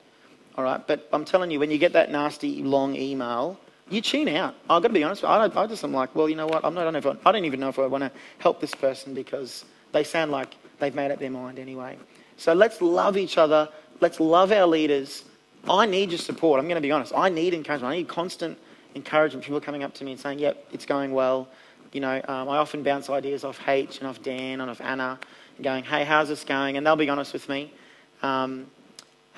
[0.55, 3.59] All right, but I'm telling you, when you get that nasty long email,
[3.89, 4.55] you tune out.
[4.69, 5.23] I've got to be honest.
[5.23, 6.65] I, I just am like, well, you know what?
[6.65, 8.11] I'm not, I, don't know if I, I don't even know if I want to
[8.39, 11.97] help this person because they sound like they've made up their mind anyway.
[12.37, 13.69] So let's love each other.
[13.99, 15.23] Let's love our leaders.
[15.69, 16.59] I need your support.
[16.59, 17.13] I'm going to be honest.
[17.15, 17.93] I need encouragement.
[17.93, 18.57] I need constant
[18.95, 19.43] encouragement.
[19.43, 21.47] People coming up to me and saying, yep, it's going well.
[21.93, 25.19] You know, um, I often bounce ideas off H and off Dan and off Anna,
[25.61, 26.77] going, hey, how's this going?
[26.77, 27.73] And they'll be honest with me.
[28.21, 28.67] Um,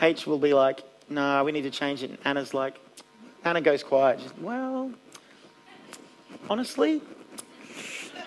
[0.01, 2.09] H will be like, no, we need to change it.
[2.09, 2.75] And Anna's like,
[3.43, 4.19] Anna goes quiet.
[4.21, 4.91] She's, well,
[6.49, 7.01] honestly,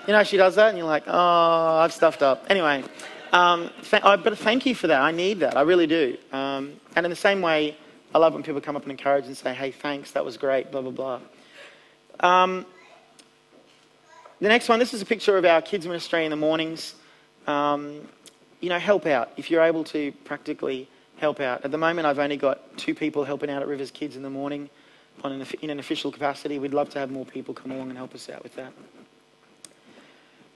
[0.06, 2.46] you know, she does that, and you're like, oh, I've stuffed up.
[2.48, 2.84] Anyway,
[3.32, 5.00] um, I, but thank you for that.
[5.00, 5.56] I need that.
[5.56, 6.16] I really do.
[6.32, 7.76] Um, and in the same way,
[8.14, 10.70] I love when people come up and encourage and say, hey, thanks, that was great,
[10.70, 11.20] blah, blah, blah.
[12.20, 12.66] Um,
[14.40, 16.94] the next one, this is a picture of our kids' ministry in the mornings.
[17.46, 18.08] Um,
[18.60, 19.32] you know, help out.
[19.36, 21.64] If you're able to practically help out.
[21.64, 24.30] At the moment, I've only got two people helping out at Rivers Kids in the
[24.30, 24.68] morning
[25.24, 26.58] an, in an official capacity.
[26.58, 28.72] We'd love to have more people come along and help us out with that.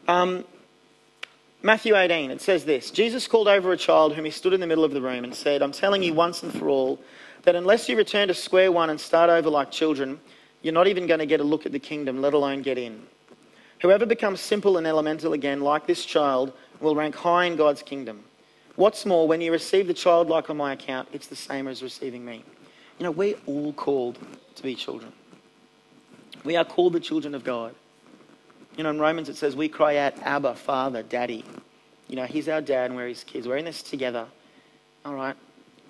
[0.09, 0.45] Um,
[1.62, 4.66] Matthew 18, it says this Jesus called over a child whom he stood in the
[4.66, 7.01] middle of the room and said, I'm telling you once and for all
[7.42, 10.21] that unless you return to square one and start over like children,
[10.62, 13.03] you're not even going to get a look at the kingdom, let alone get in.
[13.83, 18.25] Whoever becomes simple and elemental again, like this child, will rank high in God's kingdom.
[18.77, 21.83] What's more, when you receive the child like on my account, it's the same as
[21.83, 22.45] receiving me.
[22.99, 24.19] You know, we're all called
[24.55, 25.12] to be children.
[26.45, 27.75] We are called the children of God.
[28.77, 31.45] You know, in Romans it says we cry out, Abba, Father, Daddy.
[32.09, 33.49] You know, He's our dad and we're His kids.
[33.49, 34.27] We're in this together.
[35.05, 35.37] All right?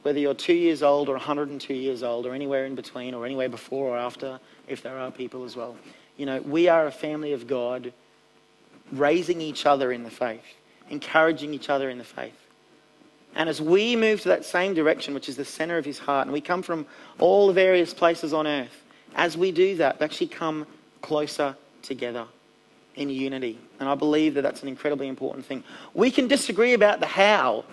[0.03, 3.49] Whether you're two years old or 102 years old or anywhere in between or anywhere
[3.49, 5.77] before or after, if there are people as well.
[6.17, 7.93] You know, we are a family of God
[8.93, 10.45] raising each other in the faith,
[10.89, 12.39] encouraging each other in the faith.
[13.35, 16.27] And as we move to that same direction, which is the center of his heart,
[16.27, 16.87] and we come from
[17.19, 18.85] all the various places on earth,
[19.17, 20.67] as we do that, we actually come
[21.03, 22.27] closer together
[22.97, 23.59] in unity.
[23.79, 25.63] And I believe that that's an incredibly important thing.
[25.95, 27.65] We can disagree about the how,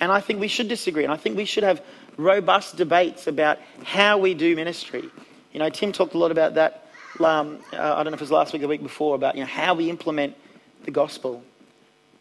[0.00, 1.04] and I think we should disagree.
[1.04, 1.82] And I think we should have
[2.16, 5.10] robust debates about how we do ministry.
[5.52, 6.86] You know, Tim talked a lot about that.
[7.18, 9.34] Um, uh, I don't know if it was last week or the week before about
[9.36, 10.36] you know how we implement
[10.84, 11.42] the gospel,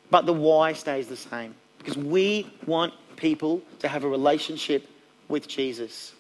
[0.10, 4.88] but the why stays the same because we want people to have a relationship
[5.28, 6.14] with Jesus.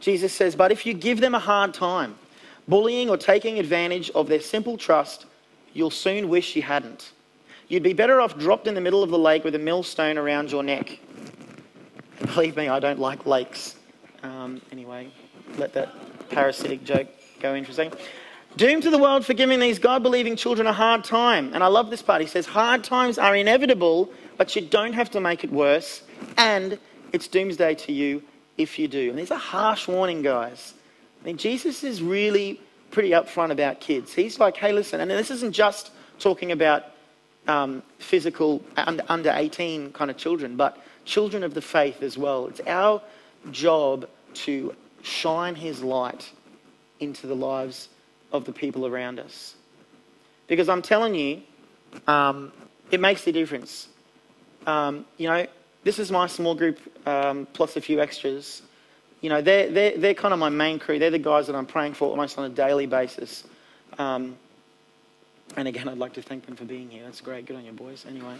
[0.00, 2.16] Jesus says, But if you give them a hard time,
[2.66, 5.26] bullying or taking advantage of their simple trust,
[5.72, 7.12] you'll soon wish you hadn't.
[7.68, 10.50] You'd be better off dropped in the middle of the lake with a millstone around
[10.50, 10.98] your neck.
[12.34, 13.76] Believe me, I don't like lakes.
[14.22, 15.10] Um, anyway,
[15.56, 15.94] let that
[16.30, 17.08] parasitic joke
[17.40, 17.98] go in for a second.
[18.56, 21.52] Doomed to the world for giving these God believing children a hard time.
[21.54, 22.20] And I love this part.
[22.20, 26.02] He says, Hard times are inevitable, but you don't have to make it worse.
[26.36, 26.78] And
[27.12, 28.22] it's doomsday to you
[28.58, 29.10] if you do.
[29.10, 30.74] And there's a harsh warning, guys.
[31.22, 34.12] I mean, Jesus is really pretty upfront about kids.
[34.12, 36.84] He's like, hey, listen, and this isn't just talking about
[37.48, 42.46] um, physical, under 18 kind of children, but children of the faith as well.
[42.46, 43.02] It's our
[43.50, 46.30] job to shine his light
[47.00, 47.88] into the lives
[48.32, 49.54] of the people around us.
[50.46, 51.42] Because I'm telling you,
[52.06, 52.52] um,
[52.90, 53.88] it makes a difference.
[54.66, 55.46] Um, you know,
[55.84, 58.62] this is my small group um, plus a few extras.
[59.20, 60.98] You know, they're, they're, they're kind of my main crew.
[60.98, 63.44] They're the guys that I'm praying for almost on a daily basis.
[63.98, 64.36] Um,
[65.56, 67.04] and again, I'd like to thank them for being here.
[67.04, 67.44] That's great.
[67.44, 68.06] Good on you, boys.
[68.08, 68.36] Anyway,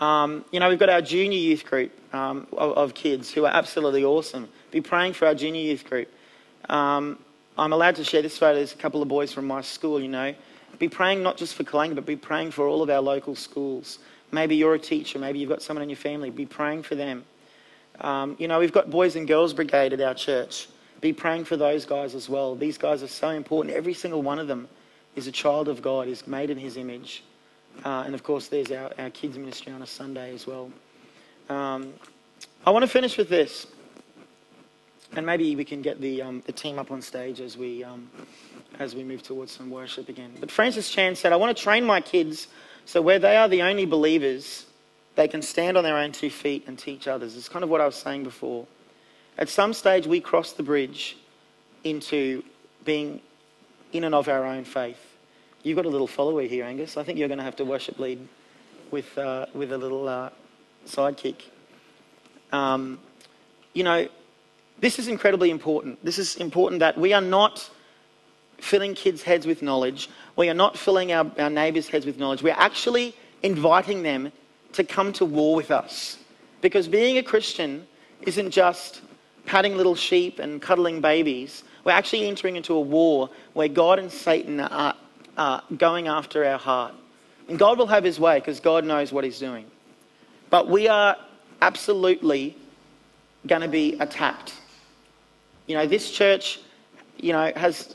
[0.00, 3.52] um, you know, we've got our junior youth group um, of, of, kids who are
[3.52, 4.48] absolutely awesome.
[4.70, 6.08] Be praying for our junior youth group.
[6.68, 7.18] Um,
[7.58, 8.56] I'm allowed to share this photo.
[8.56, 10.34] There's a couple of boys from my school, you know.
[10.78, 13.98] Be praying not just for Kalanga, but be praying for all of our local schools.
[14.30, 15.18] Maybe you're a teacher.
[15.18, 16.30] Maybe you've got someone in your family.
[16.30, 17.24] Be praying for them.
[18.00, 20.68] Um, you know, we've got Boys and Girls Brigade at our church.
[21.00, 22.54] Be praying for those guys as well.
[22.54, 23.74] These guys are so important.
[23.74, 24.68] Every single one of them
[25.14, 27.22] is a child of God, is made in His image.
[27.84, 30.70] Uh, and of course, there's our, our kids' ministry on a Sunday as well.
[31.48, 31.92] Um,
[32.66, 33.66] I want to finish with this.
[35.14, 38.10] And maybe we can get the, um, the team up on stage as we, um,
[38.78, 40.32] as we move towards some worship again.
[40.40, 42.48] But Francis Chan said, I want to train my kids
[42.86, 44.66] so where they are the only believers,
[45.16, 47.36] they can stand on their own two feet and teach others.
[47.36, 48.66] It's kind of what I was saying before.
[49.38, 51.16] At some stage, we cross the bridge
[51.84, 52.42] into
[52.84, 53.20] being
[53.92, 55.16] in and of our own faith.
[55.62, 56.96] You've got a little follower here, Angus.
[56.96, 58.26] I think you're going to have to worship lead
[58.90, 60.30] with, uh, with a little uh,
[60.86, 61.42] sidekick.
[62.52, 62.98] Um,
[63.72, 64.08] you know,
[64.78, 66.04] this is incredibly important.
[66.04, 67.68] This is important that we are not
[68.58, 70.08] filling kids' heads with knowledge.
[70.36, 72.42] We are not filling our, our neighbours' heads with knowledge.
[72.42, 74.32] We're actually inviting them
[74.76, 76.18] to come to war with us.
[76.60, 77.86] Because being a Christian
[78.22, 79.02] isn't just
[79.44, 81.64] patting little sheep and cuddling babies.
[81.84, 84.94] We're actually entering into a war where God and Satan are,
[85.36, 86.94] are going after our heart.
[87.48, 89.66] And God will have his way because God knows what he's doing.
[90.50, 91.16] But we are
[91.62, 92.56] absolutely
[93.46, 94.54] going to be attacked.
[95.66, 96.60] You know, this church,
[97.18, 97.94] you know, has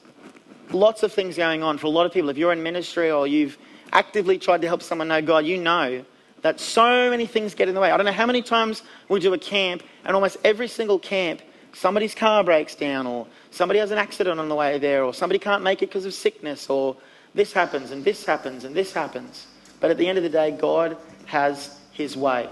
[0.71, 2.29] lots of things going on for a lot of people.
[2.29, 3.57] If you're in ministry or you've
[3.91, 6.05] actively tried to help someone know God, you know
[6.41, 7.91] that so many things get in the way.
[7.91, 11.41] I don't know how many times we do a camp, and almost every single camp,
[11.73, 15.39] somebody's car breaks down, or somebody has an accident on the way there, or somebody
[15.39, 16.95] can't make it because of sickness, or
[17.33, 19.47] this happens, and this happens, and this happens.
[19.79, 22.49] But at the end of the day, God has his way.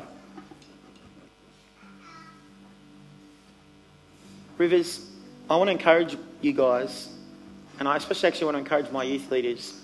[4.58, 5.10] Rivers,
[5.50, 7.10] I want to encourage you guys,
[7.80, 9.79] and I especially actually want to encourage my youth leaders.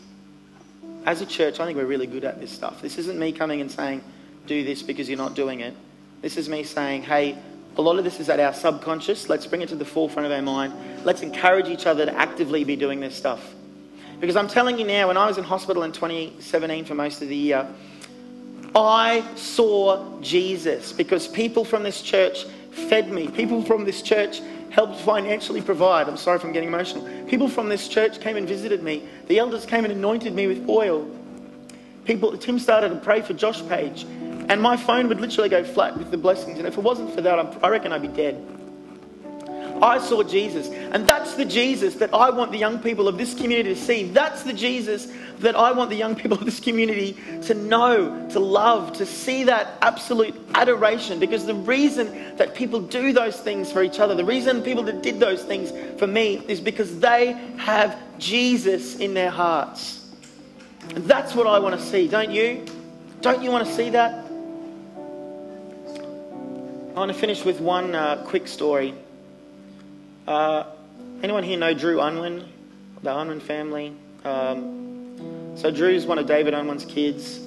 [1.05, 2.81] As a church, I think we're really good at this stuff.
[2.81, 4.03] This isn't me coming and saying,
[4.47, 5.75] do this because you're not doing it.
[6.21, 7.37] This is me saying, hey,
[7.77, 9.29] a lot of this is at our subconscious.
[9.29, 10.73] Let's bring it to the forefront of our mind.
[11.03, 13.53] Let's encourage each other to actively be doing this stuff.
[14.19, 17.27] Because I'm telling you now, when I was in hospital in 2017 for most of
[17.27, 17.67] the year,
[18.73, 23.27] I saw Jesus because people from this church fed me.
[23.27, 24.41] People from this church
[24.75, 26.09] helped financially provide.
[26.09, 27.07] I'm sorry if I'm getting emotional.
[27.27, 29.07] People from this church came and visited me.
[29.27, 31.09] The elders came and anointed me with oil.
[32.03, 35.97] People, Tim started to pray for Josh Page, and my phone would literally go flat
[35.97, 36.57] with the blessings.
[36.57, 38.35] And if it wasn't for that, I reckon I'd be dead.
[39.81, 40.67] I saw Jesus.
[40.67, 44.07] And that's the Jesus that I want the young people of this community to see.
[44.09, 45.07] That's the Jesus
[45.39, 49.43] that I want the young people of this community to know, to love, to see
[49.43, 51.19] that absolute adoration.
[51.19, 55.01] Because the reason that people do those things for each other, the reason people that
[55.01, 60.09] did those things for me is because they have Jesus in their hearts.
[60.93, 62.65] And that's what I want to see, don't you?
[63.21, 64.25] Don't you want to see that?
[66.95, 68.93] I want to finish with one uh, quick story.
[70.27, 70.65] Uh,
[71.21, 72.49] anyone here know Drew Unwin?
[73.03, 73.95] The Unwin family?
[74.23, 77.39] Um, so Drew's one of David Unwin's kids.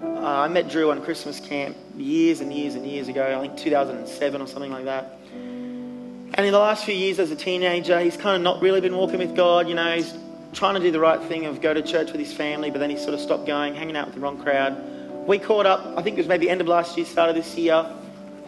[0.00, 3.58] Uh, I met Drew on Christmas camp years and years and years ago, I think
[3.58, 5.18] 2007 or something like that.
[5.32, 8.96] And in the last few years as a teenager, he's kind of not really been
[8.96, 9.68] walking with God.
[9.68, 10.14] You know, he's
[10.52, 12.90] trying to do the right thing of go to church with his family, but then
[12.90, 15.26] he sort of stopped going, hanging out with the wrong crowd.
[15.26, 17.56] We caught up, I think it was maybe end of last year, start of this
[17.56, 17.84] year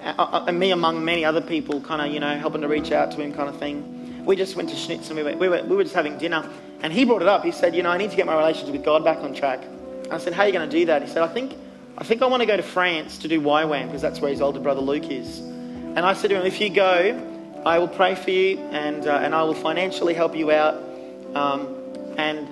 [0.02, 3.20] and me among many other people, kind of, you know, helping to reach out to
[3.20, 4.24] him, kind of thing.
[4.24, 6.48] We just went to Schnitz and we, went, we, were, we were just having dinner.
[6.82, 7.44] And he brought it up.
[7.44, 9.62] He said, You know, I need to get my relationship with God back on track.
[9.62, 11.02] And I said, How are you going to do that?
[11.02, 11.56] He said, I think,
[11.98, 14.40] I think I want to go to France to do YWAM because that's where his
[14.40, 15.38] older brother Luke is.
[15.38, 17.26] And I said to him, If you go,
[17.64, 20.82] I will pray for you and, uh, and I will financially help you out.
[21.34, 21.76] Um,
[22.16, 22.48] and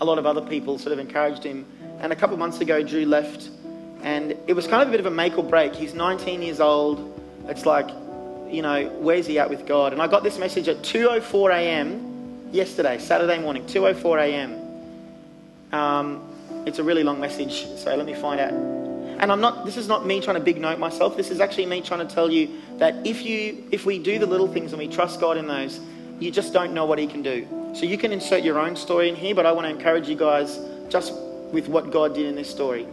[0.00, 1.66] a lot of other people sort of encouraged him.
[2.00, 3.50] And a couple of months ago, Drew left
[4.06, 5.74] and it was kind of a bit of a make or break.
[5.74, 7.20] He's 19 years old.
[7.48, 7.88] It's like,
[8.48, 9.92] you know, where's he at with God?
[9.92, 12.48] And I got this message at 2:04 a.m.
[12.52, 14.52] yesterday, Saturday morning, 2:04 a.m.
[15.72, 16.22] Um,
[16.66, 18.52] it's a really long message, so let me find out.
[18.52, 19.66] And I'm not.
[19.66, 21.16] This is not me trying to big note myself.
[21.16, 22.48] This is actually me trying to tell you
[22.78, 25.80] that if you, if we do the little things and we trust God in those,
[26.20, 27.44] you just don't know what He can do.
[27.74, 30.14] So you can insert your own story in here, but I want to encourage you
[30.14, 31.12] guys just
[31.50, 32.86] with what God did in this story.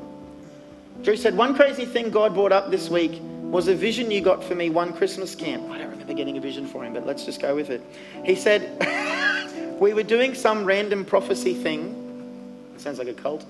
[1.02, 3.20] Drew said, One crazy thing God brought up this week
[3.54, 5.70] was a vision you got for me one Christmas camp.
[5.70, 7.82] I don't remember getting a vision for him, but let's just go with it.
[8.24, 12.00] He said, We were doing some random prophecy thing.
[12.78, 13.46] Sounds like a cult.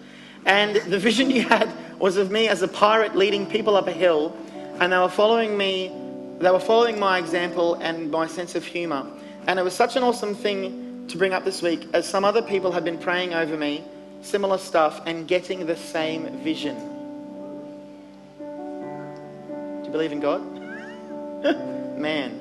[0.46, 1.70] And the vision you had
[2.00, 4.36] was of me as a pirate leading people up a hill,
[4.80, 5.90] and they were following me,
[6.40, 9.06] they were following my example and my sense of humor.
[9.48, 12.42] And it was such an awesome thing to bring up this week, as some other
[12.42, 13.84] people have been praying over me,
[14.22, 16.93] similar stuff, and getting the same vision
[19.94, 20.42] believe in God?
[21.98, 22.40] man.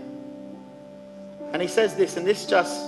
[1.52, 2.82] And he says this, and this just,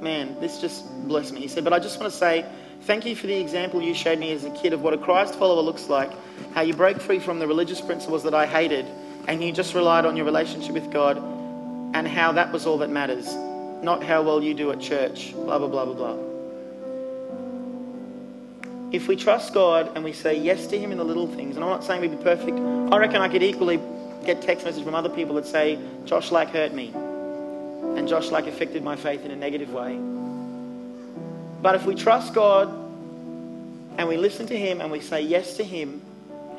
[0.00, 1.40] man, this just blessed me.
[1.40, 2.46] He said, But I just want to say,
[2.82, 5.34] thank you for the example you showed me as a kid of what a Christ
[5.34, 6.10] follower looks like,
[6.54, 8.86] how you broke free from the religious principles that I hated,
[9.26, 12.90] and you just relied on your relationship with God, and how that was all that
[12.90, 13.34] matters,
[13.82, 16.31] not how well you do at church, blah, blah, blah, blah, blah.
[18.92, 21.64] If we trust God and we say yes to Him in the little things, and
[21.64, 23.80] I'm not saying we'd be perfect, I reckon I could equally
[24.26, 26.92] get text messages from other people that say, Josh Lack hurt me,
[27.96, 29.98] and Josh Lack affected my faith in a negative way.
[31.62, 32.68] But if we trust God
[33.96, 36.02] and we listen to Him and we say yes to Him,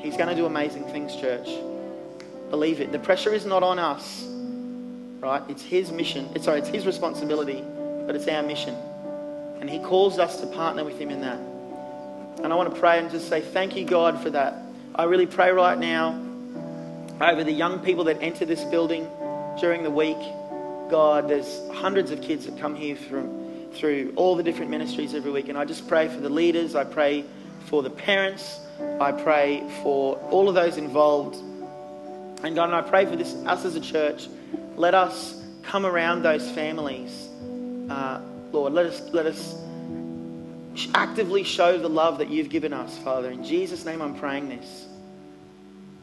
[0.00, 1.48] He's going to do amazing things, church.
[2.50, 2.90] Believe it.
[2.90, 4.26] The pressure is not on us,
[5.20, 5.42] right?
[5.48, 6.28] It's His mission.
[6.34, 7.62] It's, sorry, it's His responsibility,
[8.06, 8.74] but it's our mission.
[9.60, 11.53] And He calls us to partner with Him in that.
[12.42, 14.62] And I want to pray and just say, Thank you, God, for that.
[14.94, 16.20] I really pray right now
[17.20, 19.08] over the young people that enter this building.
[19.60, 20.18] during the week.
[20.90, 25.30] God, there's hundreds of kids that come here through, through all the different ministries every
[25.30, 25.48] week.
[25.48, 26.74] And I just pray for the leaders.
[26.74, 27.24] I pray
[27.66, 28.60] for the parents.
[29.00, 31.36] I pray for all of those involved.
[32.44, 34.28] And God, and I pray for this, us as a church.
[34.76, 37.28] Let us come around those families.
[37.88, 38.20] Uh,
[38.52, 39.54] Lord, let us, let us
[40.94, 43.30] actively show the love that you've given us, Father.
[43.30, 44.86] In Jesus' name, I'm praying this.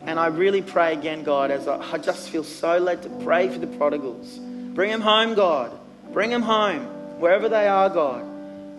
[0.02, 3.50] And I really pray again, God, as I, I just feel so led to pray
[3.50, 4.40] for the prodigals.
[4.74, 5.78] Bring them home, God.
[6.12, 6.86] Bring them home,
[7.20, 8.26] wherever they are, God.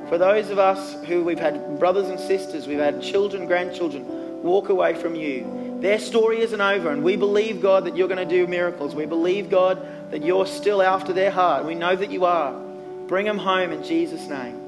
[0.08, 4.68] For those of us who we've had brothers and sisters, we've had children, grandchildren walk
[4.68, 6.90] away from you, their story isn't over.
[6.90, 8.94] And we believe, God, that you're going to do miracles.
[8.94, 11.64] We believe, God, that you're still after their heart.
[11.64, 12.52] We know that you are.
[13.06, 14.61] Bring them home in Jesus' name.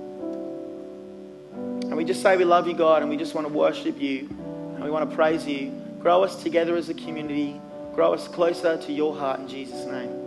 [1.95, 4.27] And we just say we love you, God, and we just want to worship you,
[4.75, 5.71] and we want to praise you.
[6.01, 7.61] Grow us together as a community.
[7.95, 10.24] Grow us closer to your heart in Jesus' name.